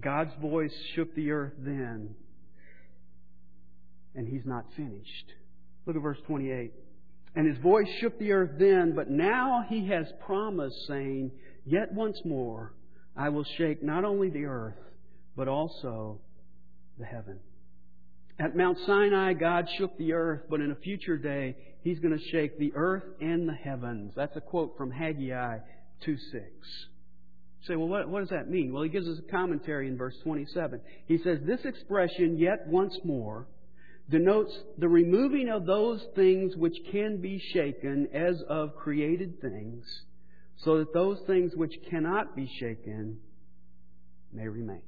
God's 0.00 0.32
voice 0.40 0.72
shook 0.94 1.14
the 1.14 1.30
earth 1.30 1.52
then, 1.58 2.14
and 4.14 4.28
He's 4.28 4.46
not 4.46 4.64
finished. 4.76 5.32
Look 5.86 5.96
at 5.96 6.02
verse 6.02 6.18
28. 6.26 6.72
And 7.34 7.46
His 7.46 7.58
voice 7.58 7.88
shook 8.00 8.18
the 8.18 8.32
earth 8.32 8.52
then, 8.58 8.94
but 8.94 9.10
now 9.10 9.64
He 9.68 9.88
has 9.88 10.06
promised, 10.24 10.76
saying, 10.86 11.32
Yet 11.64 11.92
once 11.92 12.18
more 12.24 12.72
I 13.16 13.28
will 13.28 13.44
shake 13.58 13.82
not 13.82 14.04
only 14.04 14.30
the 14.30 14.44
earth, 14.44 14.78
but 15.36 15.48
also 15.48 16.20
the 16.98 17.04
heaven. 17.04 17.38
At 18.38 18.56
Mount 18.56 18.78
Sinai, 18.86 19.34
God 19.34 19.68
shook 19.76 19.96
the 19.98 20.14
earth, 20.14 20.42
but 20.48 20.60
in 20.60 20.70
a 20.70 20.76
future 20.76 21.16
day, 21.16 21.56
He's 21.82 21.98
going 21.98 22.16
to 22.16 22.24
shake 22.30 22.58
the 22.58 22.72
earth 22.74 23.04
and 23.20 23.48
the 23.48 23.54
heavens. 23.54 24.12
That's 24.14 24.36
a 24.36 24.40
quote 24.40 24.76
from 24.76 24.90
Haggai 24.90 25.58
2 26.04 26.16
6. 26.16 26.42
You 27.62 27.68
say, 27.68 27.76
well, 27.76 27.88
what, 27.88 28.08
what 28.08 28.20
does 28.20 28.30
that 28.30 28.48
mean? 28.48 28.72
Well, 28.72 28.82
he 28.82 28.88
gives 28.88 29.06
us 29.06 29.18
a 29.18 29.30
commentary 29.30 29.88
in 29.88 29.96
verse 29.96 30.14
27. 30.22 30.80
He 31.06 31.18
says, 31.18 31.38
This 31.44 31.64
expression, 31.64 32.36
yet 32.38 32.66
once 32.66 32.96
more, 33.04 33.46
denotes 34.10 34.52
the 34.78 34.88
removing 34.88 35.48
of 35.48 35.66
those 35.66 36.04
things 36.14 36.56
which 36.56 36.76
can 36.90 37.20
be 37.20 37.40
shaken 37.52 38.08
as 38.12 38.42
of 38.48 38.76
created 38.76 39.40
things, 39.40 39.84
so 40.64 40.78
that 40.78 40.92
those 40.92 41.18
things 41.26 41.52
which 41.54 41.74
cannot 41.90 42.34
be 42.36 42.50
shaken 42.58 43.18
may 44.32 44.48
remain. 44.48 44.82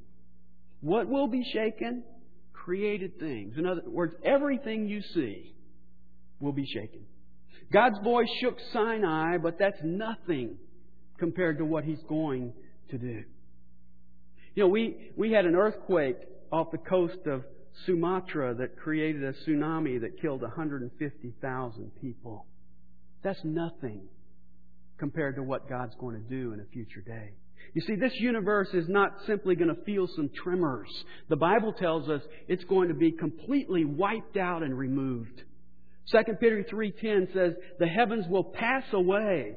What 0.80 1.08
will 1.08 1.28
be 1.28 1.44
shaken? 1.52 2.02
Created 2.64 3.18
things. 3.18 3.54
In 3.58 3.66
other 3.66 3.82
words, 3.86 4.14
everything 4.24 4.88
you 4.88 5.02
see 5.14 5.54
will 6.40 6.52
be 6.52 6.66
shaken. 6.66 7.04
God's 7.72 7.98
voice 8.02 8.28
shook 8.40 8.56
Sinai, 8.72 9.36
but 9.38 9.58
that's 9.58 9.78
nothing 9.82 10.56
compared 11.18 11.58
to 11.58 11.64
what 11.64 11.84
He's 11.84 12.02
going 12.08 12.54
to 12.90 12.98
do. 12.98 13.24
You 14.54 14.62
know, 14.62 14.68
we, 14.68 15.10
we 15.16 15.32
had 15.32 15.44
an 15.44 15.56
earthquake 15.56 16.16
off 16.50 16.70
the 16.70 16.78
coast 16.78 17.26
of 17.26 17.42
Sumatra 17.84 18.54
that 18.54 18.78
created 18.78 19.24
a 19.24 19.32
tsunami 19.32 20.00
that 20.00 20.20
killed 20.20 20.42
150,000 20.42 21.90
people. 22.00 22.46
That's 23.22 23.40
nothing 23.44 24.02
compared 24.98 25.36
to 25.36 25.42
what 25.42 25.68
God's 25.68 25.94
going 25.98 26.14
to 26.14 26.28
do 26.28 26.52
in 26.52 26.60
a 26.60 26.64
future 26.72 27.00
day. 27.00 27.32
You 27.74 27.80
see, 27.82 27.96
this 27.96 28.14
universe 28.20 28.68
is 28.72 28.88
not 28.88 29.16
simply 29.26 29.56
going 29.56 29.74
to 29.74 29.82
feel 29.82 30.06
some 30.14 30.30
tremors. 30.42 30.88
The 31.28 31.36
Bible 31.36 31.72
tells 31.72 32.08
us 32.08 32.22
it's 32.46 32.64
going 32.64 32.88
to 32.88 32.94
be 32.94 33.12
completely 33.12 33.84
wiped 33.84 34.36
out 34.36 34.62
and 34.62 34.78
removed. 34.78 35.42
2 36.12 36.34
Peter 36.40 36.64
3.10 36.70 37.32
says, 37.32 37.54
The 37.78 37.86
heavens 37.86 38.26
will 38.28 38.44
pass 38.44 38.84
away 38.92 39.56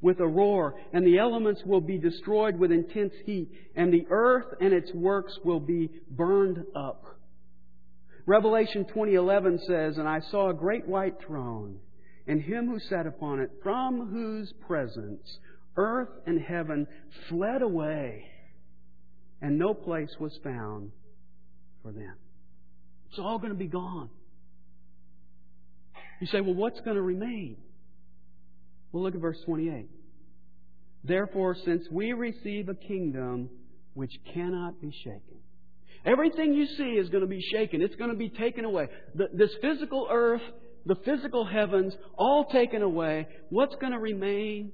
with 0.00 0.18
a 0.18 0.26
roar, 0.26 0.74
and 0.92 1.06
the 1.06 1.18
elements 1.18 1.62
will 1.64 1.80
be 1.80 1.98
destroyed 1.98 2.58
with 2.58 2.72
intense 2.72 3.14
heat, 3.24 3.48
and 3.76 3.92
the 3.92 4.06
earth 4.10 4.46
and 4.60 4.72
its 4.72 4.92
works 4.92 5.38
will 5.44 5.60
be 5.60 5.88
burned 6.10 6.64
up. 6.74 7.04
Revelation 8.26 8.84
20:11 8.84 9.58
says, 9.60 9.98
"And 9.98 10.08
I 10.08 10.20
saw 10.20 10.50
a 10.50 10.54
great 10.54 10.86
white 10.86 11.20
throne, 11.20 11.80
and 12.26 12.40
him 12.40 12.68
who 12.68 12.78
sat 12.78 13.06
upon 13.06 13.40
it, 13.40 13.50
from 13.62 14.08
whose 14.08 14.52
presence 14.52 15.38
earth 15.76 16.08
and 16.26 16.40
heaven 16.40 16.86
fled 17.28 17.62
away, 17.62 18.24
and 19.40 19.58
no 19.58 19.74
place 19.74 20.10
was 20.18 20.36
found 20.42 20.92
for 21.82 21.92
them. 21.92 22.14
It's 23.10 23.18
all 23.18 23.38
going 23.38 23.52
to 23.52 23.58
be 23.58 23.66
gone. 23.66 24.08
You 26.20 26.26
say, 26.28 26.40
well, 26.40 26.54
what's 26.54 26.80
going 26.80 26.96
to 26.96 27.02
remain? 27.02 27.56
Well, 28.92 29.02
look 29.02 29.14
at 29.14 29.20
verse 29.20 29.38
28. 29.44 29.88
Therefore, 31.04 31.56
since 31.64 31.82
we 31.90 32.12
receive 32.12 32.68
a 32.68 32.74
kingdom 32.74 33.50
which 33.94 34.12
cannot 34.32 34.80
be 34.80 34.92
shaken. 35.04 35.38
Everything 36.04 36.54
you 36.54 36.66
see 36.66 36.92
is 36.92 37.08
going 37.10 37.22
to 37.22 37.28
be 37.28 37.42
shaken. 37.52 37.82
It's 37.82 37.94
going 37.96 38.10
to 38.10 38.16
be 38.16 38.28
taken 38.28 38.64
away. 38.64 38.88
The, 39.14 39.28
this 39.32 39.50
physical 39.60 40.08
earth, 40.10 40.42
the 40.86 40.96
physical 41.04 41.44
heavens, 41.44 41.94
all 42.16 42.46
taken 42.46 42.82
away. 42.82 43.28
What's 43.50 43.74
going 43.76 43.92
to 43.92 43.98
remain? 43.98 44.72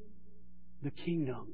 The 0.83 0.91
kingdom. 0.91 1.49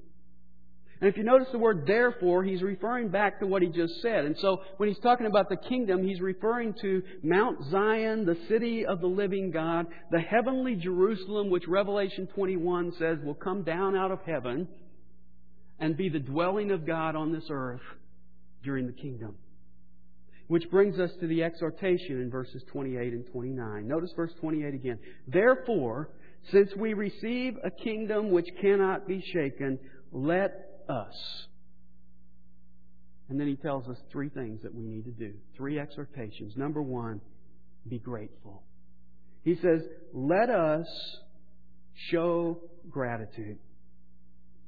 And 1.01 1.11
if 1.11 1.17
you 1.19 1.25
notice 1.25 1.49
the 1.53 1.59
word 1.59 1.85
therefore, 1.87 2.45
he's 2.45 2.63
referring 2.63 3.09
back 3.09 3.41
to 3.41 3.47
what 3.47 3.63
he 3.63 3.69
just 3.69 4.01
said. 4.01 4.25
And 4.25 4.37
so 4.39 4.63
when 4.77 4.89
he's 4.89 4.99
talking 5.01 5.27
about 5.27 5.49
the 5.49 5.57
kingdom, 5.57 6.07
he's 6.07 6.21
referring 6.21 6.75
to 6.81 7.03
Mount 7.23 7.59
Zion, 7.71 8.25
the 8.25 8.39
city 8.49 8.87
of 8.87 9.01
the 9.01 9.07
living 9.07 9.51
God, 9.51 9.87
the 10.11 10.21
heavenly 10.21 10.77
Jerusalem, 10.77 11.51
which 11.51 11.67
Revelation 11.67 12.29
21 12.35 12.95
says 12.99 13.19
will 13.23 13.35
come 13.35 13.65
down 13.65 13.97
out 13.97 14.13
of 14.13 14.21
heaven 14.25 14.69
and 15.79 15.97
be 15.97 16.09
the 16.09 16.21
dwelling 16.21 16.71
of 16.71 16.87
God 16.87 17.17
on 17.17 17.33
this 17.33 17.45
earth 17.51 17.83
during 18.63 18.87
the 18.87 18.93
kingdom. 18.93 19.35
Which 20.47 20.71
brings 20.71 20.99
us 20.99 21.11
to 21.21 21.27
the 21.27 21.43
exhortation 21.43 22.21
in 22.21 22.31
verses 22.31 22.63
28 22.71 23.13
and 23.13 23.27
29. 23.27 23.89
Notice 23.89 24.13
verse 24.15 24.33
28 24.41 24.75
again. 24.75 24.99
Therefore, 25.27 26.11
since 26.53 26.71
we 26.77 26.95
receive 26.95 27.57
a 27.65 27.71
kingdom 27.71 28.31
which 28.31 28.49
cannot 28.61 29.07
be 29.07 29.25
shaken, 29.33 29.79
let 30.13 30.53
us. 30.89 31.47
And 33.29 33.41
then 33.41 33.47
he 33.47 33.57
tells 33.57 33.89
us 33.89 33.97
three 34.13 34.29
things 34.29 34.63
that 34.63 34.75
we 34.75 34.85
need 34.85 35.05
to 35.05 35.11
do. 35.11 35.35
Three 35.57 35.79
exhortations. 35.79 36.55
Number 36.57 36.83
one, 36.83 37.21
be 37.89 37.99
grateful. 37.99 38.63
He 39.43 39.57
says, 39.57 39.81
let 40.13 40.51
us 40.51 40.87
show 42.11 42.61
gratitude. 42.91 43.59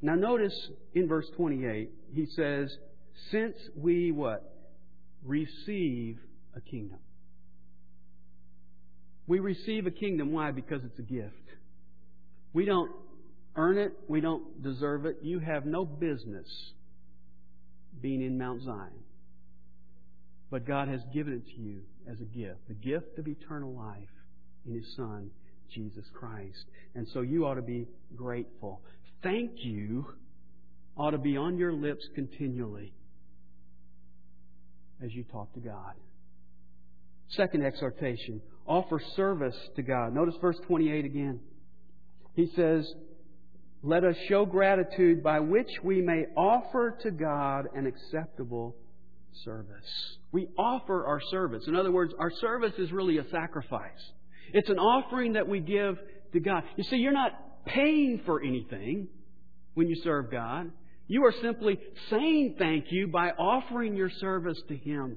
Now 0.02 0.14
notice 0.14 0.54
in 0.94 1.08
verse 1.08 1.26
28, 1.36 1.90
he 2.14 2.26
says, 2.36 2.70
since 3.30 3.56
we 3.76 4.12
what? 4.12 4.52
Receive 5.24 6.18
a 6.54 6.60
kingdom. 6.60 6.98
We 9.26 9.40
receive 9.40 9.86
a 9.86 9.90
kingdom. 9.90 10.32
Why? 10.32 10.52
Because 10.52 10.82
it's 10.84 10.98
a 10.98 11.02
gift. 11.02 11.32
We 12.56 12.64
don't 12.64 12.90
earn 13.54 13.76
it. 13.76 13.92
We 14.08 14.22
don't 14.22 14.62
deserve 14.62 15.04
it. 15.04 15.18
You 15.20 15.40
have 15.40 15.66
no 15.66 15.84
business 15.84 16.46
being 18.00 18.22
in 18.22 18.38
Mount 18.38 18.62
Zion. 18.62 19.04
But 20.50 20.66
God 20.66 20.88
has 20.88 21.02
given 21.12 21.34
it 21.34 21.46
to 21.54 21.60
you 21.60 21.82
as 22.10 22.18
a 22.18 22.24
gift 22.24 22.66
the 22.66 22.72
gift 22.72 23.18
of 23.18 23.28
eternal 23.28 23.74
life 23.74 24.08
in 24.66 24.72
His 24.72 24.86
Son, 24.96 25.30
Jesus 25.74 26.06
Christ. 26.18 26.64
And 26.94 27.06
so 27.12 27.20
you 27.20 27.44
ought 27.44 27.56
to 27.56 27.62
be 27.62 27.88
grateful. 28.16 28.80
Thank 29.22 29.50
you 29.56 30.06
ought 30.96 31.10
to 31.10 31.18
be 31.18 31.36
on 31.36 31.58
your 31.58 31.74
lips 31.74 32.08
continually 32.14 32.94
as 35.04 35.12
you 35.12 35.24
talk 35.24 35.52
to 35.52 35.60
God. 35.60 35.92
Second 37.28 37.66
exhortation 37.66 38.40
offer 38.66 38.98
service 39.14 39.56
to 39.74 39.82
God. 39.82 40.14
Notice 40.14 40.36
verse 40.40 40.56
28 40.66 41.04
again. 41.04 41.40
He 42.36 42.46
says, 42.54 42.86
Let 43.82 44.04
us 44.04 44.14
show 44.28 44.44
gratitude 44.44 45.22
by 45.22 45.40
which 45.40 45.70
we 45.82 46.02
may 46.02 46.26
offer 46.36 46.96
to 47.02 47.10
God 47.10 47.68
an 47.74 47.86
acceptable 47.86 48.76
service. 49.44 50.18
We 50.32 50.48
offer 50.58 51.06
our 51.06 51.20
service. 51.30 51.64
In 51.66 51.74
other 51.74 51.90
words, 51.90 52.12
our 52.18 52.30
service 52.30 52.74
is 52.78 52.92
really 52.92 53.18
a 53.18 53.28
sacrifice. 53.30 54.12
It's 54.52 54.68
an 54.68 54.78
offering 54.78 55.32
that 55.32 55.48
we 55.48 55.60
give 55.60 55.98
to 56.34 56.40
God. 56.40 56.62
You 56.76 56.84
see, 56.84 56.96
you're 56.96 57.12
not 57.12 57.64
paying 57.64 58.20
for 58.26 58.42
anything 58.42 59.08
when 59.74 59.88
you 59.88 59.96
serve 60.04 60.30
God. 60.30 60.70
You 61.08 61.24
are 61.24 61.34
simply 61.40 61.78
saying 62.10 62.56
thank 62.58 62.86
you 62.90 63.08
by 63.08 63.30
offering 63.30 63.96
your 63.96 64.10
service 64.10 64.60
to 64.68 64.76
Him. 64.76 65.16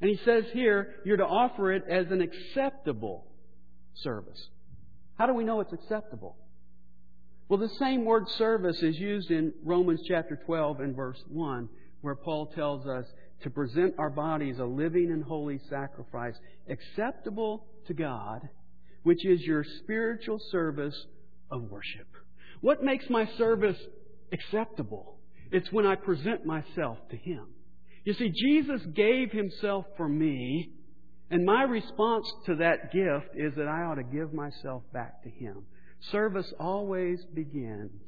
And 0.00 0.08
He 0.08 0.18
says 0.24 0.44
here, 0.52 0.94
you're 1.04 1.16
to 1.16 1.26
offer 1.26 1.72
it 1.72 1.82
as 1.88 2.06
an 2.10 2.20
acceptable 2.20 3.26
service. 3.94 4.40
How 5.18 5.26
do 5.26 5.34
we 5.34 5.44
know 5.44 5.60
it's 5.60 5.72
acceptable? 5.72 6.36
Well, 7.48 7.58
the 7.58 7.68
same 7.78 8.04
word 8.04 8.28
service 8.30 8.82
is 8.82 8.98
used 8.98 9.30
in 9.30 9.52
Romans 9.62 10.00
chapter 10.08 10.40
12 10.46 10.80
and 10.80 10.96
verse 10.96 11.22
1, 11.28 11.68
where 12.00 12.14
Paul 12.14 12.46
tells 12.46 12.86
us 12.86 13.04
to 13.42 13.50
present 13.50 13.94
our 13.98 14.10
bodies 14.10 14.58
a 14.58 14.64
living 14.64 15.10
and 15.10 15.22
holy 15.22 15.60
sacrifice, 15.68 16.34
acceptable 16.68 17.66
to 17.86 17.94
God, 17.94 18.48
which 19.02 19.24
is 19.26 19.42
your 19.42 19.64
spiritual 19.82 20.38
service 20.50 20.96
of 21.50 21.70
worship. 21.70 22.06
What 22.60 22.82
makes 22.82 23.10
my 23.10 23.26
service 23.36 23.78
acceptable? 24.32 25.18
It's 25.50 25.70
when 25.72 25.86
I 25.86 25.96
present 25.96 26.46
myself 26.46 26.98
to 27.10 27.16
Him. 27.16 27.48
You 28.04 28.14
see, 28.14 28.30
Jesus 28.30 28.80
gave 28.94 29.30
Himself 29.30 29.84
for 29.96 30.08
me, 30.08 30.70
and 31.32 31.46
my 31.46 31.62
response 31.62 32.30
to 32.44 32.56
that 32.56 32.92
gift 32.92 33.34
is 33.34 33.54
that 33.56 33.66
I 33.66 33.84
ought 33.84 33.94
to 33.94 34.02
give 34.02 34.34
myself 34.34 34.82
back 34.92 35.22
to 35.22 35.30
Him. 35.30 35.64
Service 36.10 36.52
always 36.60 37.24
begins 37.34 38.02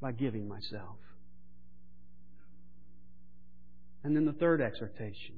by 0.00 0.10
giving 0.10 0.48
myself. 0.48 0.96
And 4.02 4.16
then 4.16 4.24
the 4.24 4.32
third 4.32 4.60
exhortation 4.60 5.36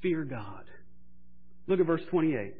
fear 0.00 0.22
God. 0.22 0.64
Look 1.66 1.80
at 1.80 1.86
verse 1.86 2.02
28. 2.10 2.54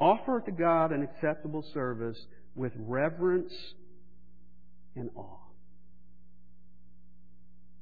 Offer 0.00 0.42
to 0.46 0.50
God 0.50 0.90
an 0.90 1.04
acceptable 1.04 1.64
service 1.72 2.18
with 2.56 2.72
reverence 2.76 3.52
and 4.96 5.10
awe. 5.14 5.36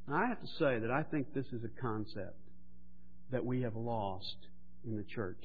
Now, 0.07 0.17
I 0.17 0.27
have 0.27 0.41
to 0.43 0.47
say 0.59 0.81
that 0.81 0.91
I 0.91 1.03
think 1.03 1.33
this 1.33 1.47
is 1.47 1.63
a 1.65 1.81
concept 1.81 2.37
that 3.31 3.45
we 3.45 3.63
have 3.63 3.77
lost 3.77 4.37
in 4.85 4.97
the 4.97 5.05
church 5.05 5.45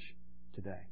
today. 0.54 0.82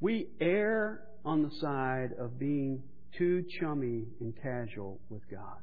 We 0.00 0.28
err 0.40 1.02
on 1.24 1.42
the 1.42 1.50
side 1.60 2.10
of 2.18 2.38
being 2.38 2.82
too 3.16 3.44
chummy 3.60 4.04
and 4.20 4.34
casual 4.40 5.00
with 5.08 5.28
God. 5.30 5.58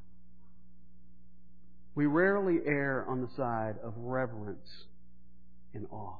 We 1.94 2.06
rarely 2.06 2.58
err 2.66 3.06
on 3.08 3.22
the 3.22 3.30
side 3.36 3.76
of 3.82 3.94
reverence 3.96 4.68
and 5.72 5.86
awe. 5.90 6.18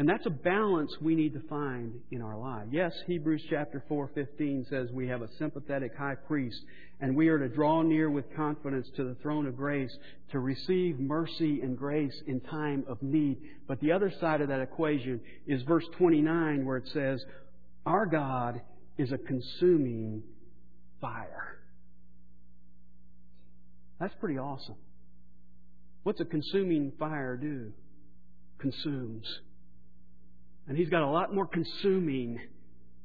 And 0.00 0.08
that's 0.08 0.24
a 0.24 0.30
balance 0.30 0.90
we 1.02 1.14
need 1.14 1.34
to 1.34 1.40
find 1.40 1.92
in 2.10 2.22
our 2.22 2.38
life. 2.38 2.68
Yes, 2.70 2.94
Hebrews 3.06 3.44
chapter 3.50 3.84
4:15 3.86 4.64
says 4.70 4.90
we 4.90 5.06
have 5.08 5.20
a 5.20 5.28
sympathetic 5.36 5.94
high 5.94 6.14
priest 6.14 6.58
and 7.00 7.14
we 7.14 7.28
are 7.28 7.38
to 7.38 7.50
draw 7.50 7.82
near 7.82 8.10
with 8.10 8.24
confidence 8.34 8.88
to 8.96 9.04
the 9.04 9.14
throne 9.16 9.44
of 9.46 9.58
grace 9.58 9.94
to 10.30 10.38
receive 10.38 10.98
mercy 10.98 11.60
and 11.60 11.76
grace 11.76 12.18
in 12.26 12.40
time 12.40 12.82
of 12.88 13.02
need. 13.02 13.42
But 13.68 13.78
the 13.80 13.92
other 13.92 14.10
side 14.10 14.40
of 14.40 14.48
that 14.48 14.62
equation 14.62 15.20
is 15.46 15.60
verse 15.64 15.86
29 15.98 16.64
where 16.64 16.78
it 16.78 16.88
says, 16.94 17.22
"Our 17.84 18.06
God 18.06 18.62
is 18.96 19.12
a 19.12 19.18
consuming 19.18 20.22
fire." 21.02 21.58
That's 23.98 24.14
pretty 24.14 24.38
awesome. 24.38 24.78
What's 26.04 26.22
a 26.22 26.24
consuming 26.24 26.92
fire 26.92 27.36
do? 27.36 27.74
Consumes. 28.56 29.40
And 30.68 30.76
He's 30.76 30.88
got 30.88 31.02
a 31.02 31.08
lot 31.08 31.34
more 31.34 31.46
consuming 31.46 32.40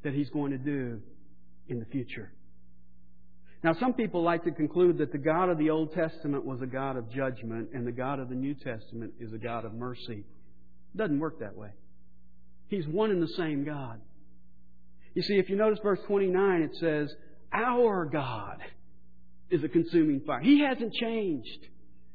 that 0.04 0.14
He's 0.14 0.30
going 0.30 0.52
to 0.52 0.58
do 0.58 1.02
in 1.68 1.80
the 1.80 1.86
future. 1.86 2.32
Now, 3.64 3.74
some 3.80 3.94
people 3.94 4.22
like 4.22 4.44
to 4.44 4.52
conclude 4.52 5.00
that 5.00 5.12
the 5.12 5.18
God 5.18 5.50
of 5.50 5.58
the 5.58 5.72
Old 5.72 5.94
Testament 5.94 6.46
was 6.46 6.62
a 6.62 6.68
God 6.68 6.98
of 6.98 7.10
judgment 7.10 7.70
and 7.74 7.88
the 7.88 7.92
God 7.92 8.20
of 8.20 8.30
the 8.30 8.36
New 8.36 8.54
Testament 8.54 9.14
is 9.20 9.34
a 9.34 9.40
God 9.40 9.66
of 9.66 9.74
mercy. 9.74 10.24
It 10.94 10.98
doesn't 10.98 11.20
work 11.20 11.40
that 11.40 11.56
way. 11.58 11.72
He's 12.68 12.88
one 12.88 13.10
and 13.10 13.22
the 13.22 13.34
same 13.36 13.64
God. 13.64 14.00
You 15.16 15.24
see, 15.24 15.40
if 15.40 15.50
you 15.50 15.56
notice 15.56 15.80
verse 15.82 16.00
29, 16.06 16.62
it 16.62 16.76
says, 16.80 17.12
Our 17.52 18.06
God 18.06 18.58
is 19.50 19.64
a 19.64 19.70
consuming 19.70 20.22
fire. 20.28 20.42
He 20.42 20.60
hasn't 20.60 20.94
changed. 20.94 21.66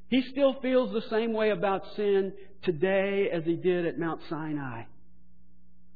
He 0.08 0.22
still 0.30 0.54
feels 0.60 0.92
the 0.92 1.08
same 1.08 1.32
way 1.32 1.50
about 1.50 1.82
sin 1.96 2.32
today 2.62 3.28
as 3.32 3.44
he 3.44 3.56
did 3.56 3.86
at 3.86 3.98
Mount 3.98 4.20
Sinai. 4.28 4.82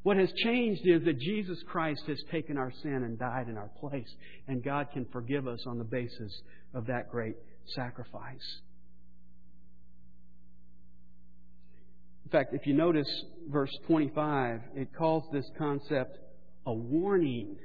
What 0.05 0.19
has 0.19 0.31
changed 0.37 0.83
is 0.85 1.03
that 1.07 1.19
Jesus 1.19 1.59
Christ 1.67 2.03
has 2.09 2.23
taken 2.31 2.59
our 2.59 2.71
sin 2.83 2.93
and 2.93 3.19
died 3.19 3.49
in 3.49 3.57
our 3.57 3.71
place, 3.81 4.09
and 4.47 4.63
God 4.63 4.89
can 4.93 5.07
forgive 5.07 5.49
us 5.49 5.61
on 5.67 5.79
the 5.79 5.85
basis 5.85 6.31
of 6.75 6.87
that 6.89 7.11
great 7.11 7.37
sacrifice. 7.75 8.61
In 12.27 12.31
fact, 12.31 12.53
if 12.53 12.67
you 12.67 12.75
notice 12.75 13.09
verse 13.49 13.71
25, 13.87 14.61
it 14.77 14.95
calls 14.95 15.25
this 15.33 15.47
concept 15.57 16.19
a 16.67 16.73
warning 16.73 17.57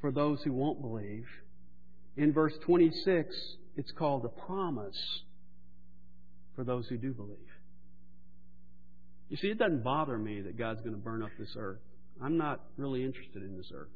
for 0.00 0.10
those 0.10 0.42
who 0.42 0.52
won't 0.52 0.80
believe. 0.80 1.26
In 2.16 2.32
verse 2.32 2.54
26, 2.66 3.32
it's 3.76 3.92
called 3.92 4.24
a 4.24 4.46
promise 4.46 4.98
for 6.56 6.64
those 6.64 6.88
who 6.88 6.96
do 6.96 7.12
believe. 7.12 7.53
You 9.28 9.36
see, 9.36 9.48
it 9.48 9.58
doesn't 9.58 9.82
bother 9.82 10.18
me 10.18 10.42
that 10.42 10.58
God's 10.58 10.80
going 10.80 10.94
to 10.94 11.00
burn 11.00 11.22
up 11.22 11.30
this 11.38 11.54
earth. 11.58 11.80
I'm 12.22 12.36
not 12.36 12.60
really 12.76 13.04
interested 13.04 13.42
in 13.42 13.56
this 13.56 13.70
earth. 13.74 13.88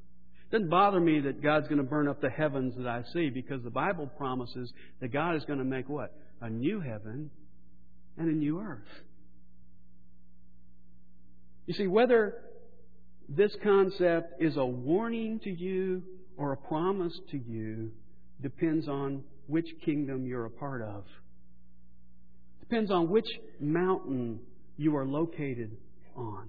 It 0.51 0.53
doesn't 0.53 0.71
bother 0.71 0.99
me 0.99 1.21
that 1.21 1.43
God's 1.43 1.69
going 1.69 1.79
to 1.79 1.85
burn 1.85 2.09
up 2.09 2.21
the 2.21 2.31
heavens 2.31 2.75
that 2.79 2.87
I 2.87 3.03
see 3.13 3.29
because 3.29 3.63
the 3.63 3.71
Bible 3.71 4.07
promises 4.07 4.73
that 5.01 5.13
God 5.13 5.37
is 5.37 5.45
going 5.45 5.59
to 5.59 5.65
make 5.65 5.89
what? 5.89 6.15
A 6.41 6.49
new 6.49 6.81
heaven 6.81 7.31
and 8.17 8.29
a 8.29 8.33
new 8.33 8.61
earth. 8.61 8.81
You 11.67 11.75
see, 11.75 11.87
whether 11.87 12.35
this 13.29 13.55
concept 13.63 14.41
is 14.41 14.57
a 14.57 14.65
warning 14.65 15.39
to 15.45 15.51
you 15.51 16.03
or 16.39 16.53
a 16.53 16.57
promise 16.57 17.13
to 17.31 17.39
you 17.39 17.91
depends 18.41 18.89
on 18.89 19.23
which 19.49 19.67
kingdom 19.85 20.27
you're 20.27 20.47
a 20.47 20.51
part 20.51 20.81
of. 20.81 21.05
Depends 22.61 22.91
on 22.91 23.11
which 23.11 23.29
mountain 23.61 24.41
you 24.79 24.97
are 24.97 25.05
located 25.05 25.77
on. 26.17 26.49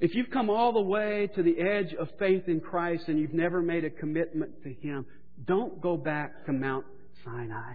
If 0.00 0.14
you've 0.14 0.30
come 0.30 0.50
all 0.50 0.72
the 0.72 0.80
way 0.80 1.30
to 1.36 1.42
the 1.42 1.58
edge 1.58 1.94
of 1.94 2.08
faith 2.18 2.48
in 2.48 2.60
Christ 2.60 3.04
and 3.06 3.18
you've 3.18 3.32
never 3.32 3.62
made 3.62 3.84
a 3.84 3.90
commitment 3.90 4.62
to 4.64 4.72
Him, 4.72 5.06
don't 5.46 5.80
go 5.80 5.96
back 5.96 6.46
to 6.46 6.52
Mount 6.52 6.84
Sinai. 7.24 7.74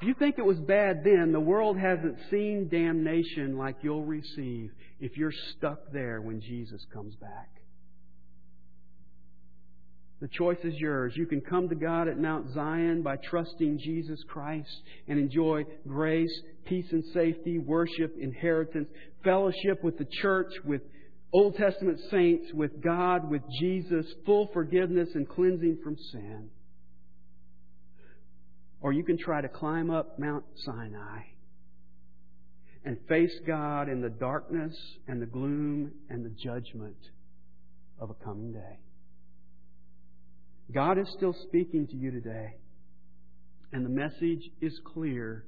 If 0.00 0.08
you 0.08 0.14
think 0.14 0.38
it 0.38 0.44
was 0.44 0.58
bad 0.58 1.02
then, 1.04 1.32
the 1.32 1.40
world 1.40 1.78
hasn't 1.78 2.18
seen 2.30 2.68
damnation 2.68 3.56
like 3.56 3.76
you'll 3.82 4.04
receive 4.04 4.70
if 5.00 5.16
you're 5.16 5.32
stuck 5.56 5.92
there 5.92 6.20
when 6.20 6.40
Jesus 6.40 6.84
comes 6.92 7.14
back. 7.16 7.48
The 10.24 10.28
choice 10.28 10.64
is 10.64 10.72
yours. 10.78 11.12
You 11.14 11.26
can 11.26 11.42
come 11.42 11.68
to 11.68 11.74
God 11.74 12.08
at 12.08 12.18
Mount 12.18 12.50
Zion 12.54 13.02
by 13.02 13.16
trusting 13.28 13.78
Jesus 13.78 14.18
Christ 14.26 14.74
and 15.06 15.18
enjoy 15.18 15.64
grace, 15.86 16.32
peace 16.64 16.86
and 16.92 17.04
safety, 17.12 17.58
worship, 17.58 18.14
inheritance, 18.18 18.88
fellowship 19.22 19.84
with 19.84 19.98
the 19.98 20.06
church, 20.22 20.50
with 20.64 20.80
Old 21.30 21.56
Testament 21.56 22.00
saints, 22.10 22.46
with 22.54 22.80
God, 22.82 23.30
with 23.30 23.42
Jesus, 23.60 24.06
full 24.24 24.48
forgiveness 24.54 25.10
and 25.14 25.28
cleansing 25.28 25.80
from 25.84 25.94
sin. 26.10 26.48
Or 28.80 28.94
you 28.94 29.04
can 29.04 29.18
try 29.18 29.42
to 29.42 29.48
climb 29.50 29.90
up 29.90 30.18
Mount 30.18 30.46
Sinai 30.64 31.20
and 32.82 32.96
face 33.10 33.38
God 33.46 33.90
in 33.90 34.00
the 34.00 34.08
darkness 34.08 34.74
and 35.06 35.20
the 35.20 35.26
gloom 35.26 35.92
and 36.08 36.24
the 36.24 36.34
judgment 36.42 36.96
of 38.00 38.08
a 38.08 38.14
coming 38.14 38.54
day. 38.54 38.78
God 40.74 40.98
is 40.98 41.06
still 41.16 41.34
speaking 41.44 41.86
to 41.86 41.96
you 41.96 42.10
today. 42.10 42.56
And 43.72 43.84
the 43.84 43.90
message 43.90 44.50
is 44.60 44.78
clear 44.84 45.44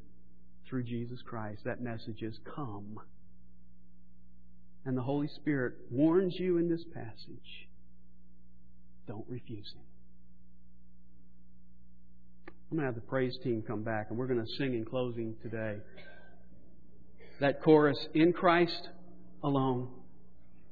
through 0.69 0.85
Jesus 0.85 1.21
Christ. 1.27 1.63
That 1.65 1.81
message 1.81 2.23
is 2.23 2.39
come. 2.55 3.01
And 4.85 4.97
the 4.97 5.03
Holy 5.03 5.29
Spirit 5.41 5.75
warns 5.91 6.35
you 6.39 6.59
in 6.59 6.71
this 6.71 6.85
passage 6.95 7.69
don't 9.09 9.25
refuse 9.29 9.73
Him. 9.73 9.83
I'm 12.71 12.79
going 12.79 12.81
to 12.81 12.87
have 12.87 12.95
the 12.97 13.09
praise 13.09 13.37
team 13.45 13.63
come 13.65 13.85
back, 13.85 14.09
and 14.11 14.19
we're 14.19 14.27
going 14.27 14.45
to 14.45 14.53
sing 14.59 14.75
in 14.75 14.85
closing 14.85 15.37
today. 15.43 15.77
That 17.41 17.63
chorus, 17.63 17.99
In 18.15 18.33
Christ 18.33 18.89
alone. 19.45 19.89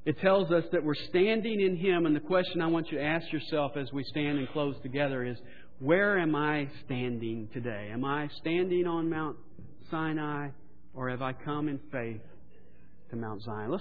It 0.05 0.19
tells 0.19 0.51
us 0.51 0.63
that 0.71 0.83
we're 0.83 0.93
standing 1.09 1.59
in 1.59 1.77
Him, 1.77 2.05
and 2.05 2.15
the 2.15 2.19
question 2.19 2.61
I 2.61 2.67
want 2.67 2.91
you 2.91 2.99
to 2.99 3.03
ask 3.03 3.31
yourself 3.33 3.71
as 3.75 3.91
we 3.91 4.03
stand 4.03 4.37
and 4.37 4.47
close 4.49 4.75
together 4.83 5.25
is 5.25 5.35
where 5.79 6.19
am 6.19 6.35
I 6.35 6.69
standing 6.85 7.49
today? 7.51 7.89
Am 7.91 8.05
I 8.05 8.29
standing 8.39 8.85
on 8.85 9.09
Mount 9.09 9.35
Sinai, 9.89 10.49
or 10.93 11.09
have 11.09 11.23
I 11.23 11.33
come 11.33 11.67
in 11.67 11.79
faith 11.91 12.21
to 13.09 13.15
Mount 13.15 13.41
Zion? 13.41 13.71
Let's 13.71 13.73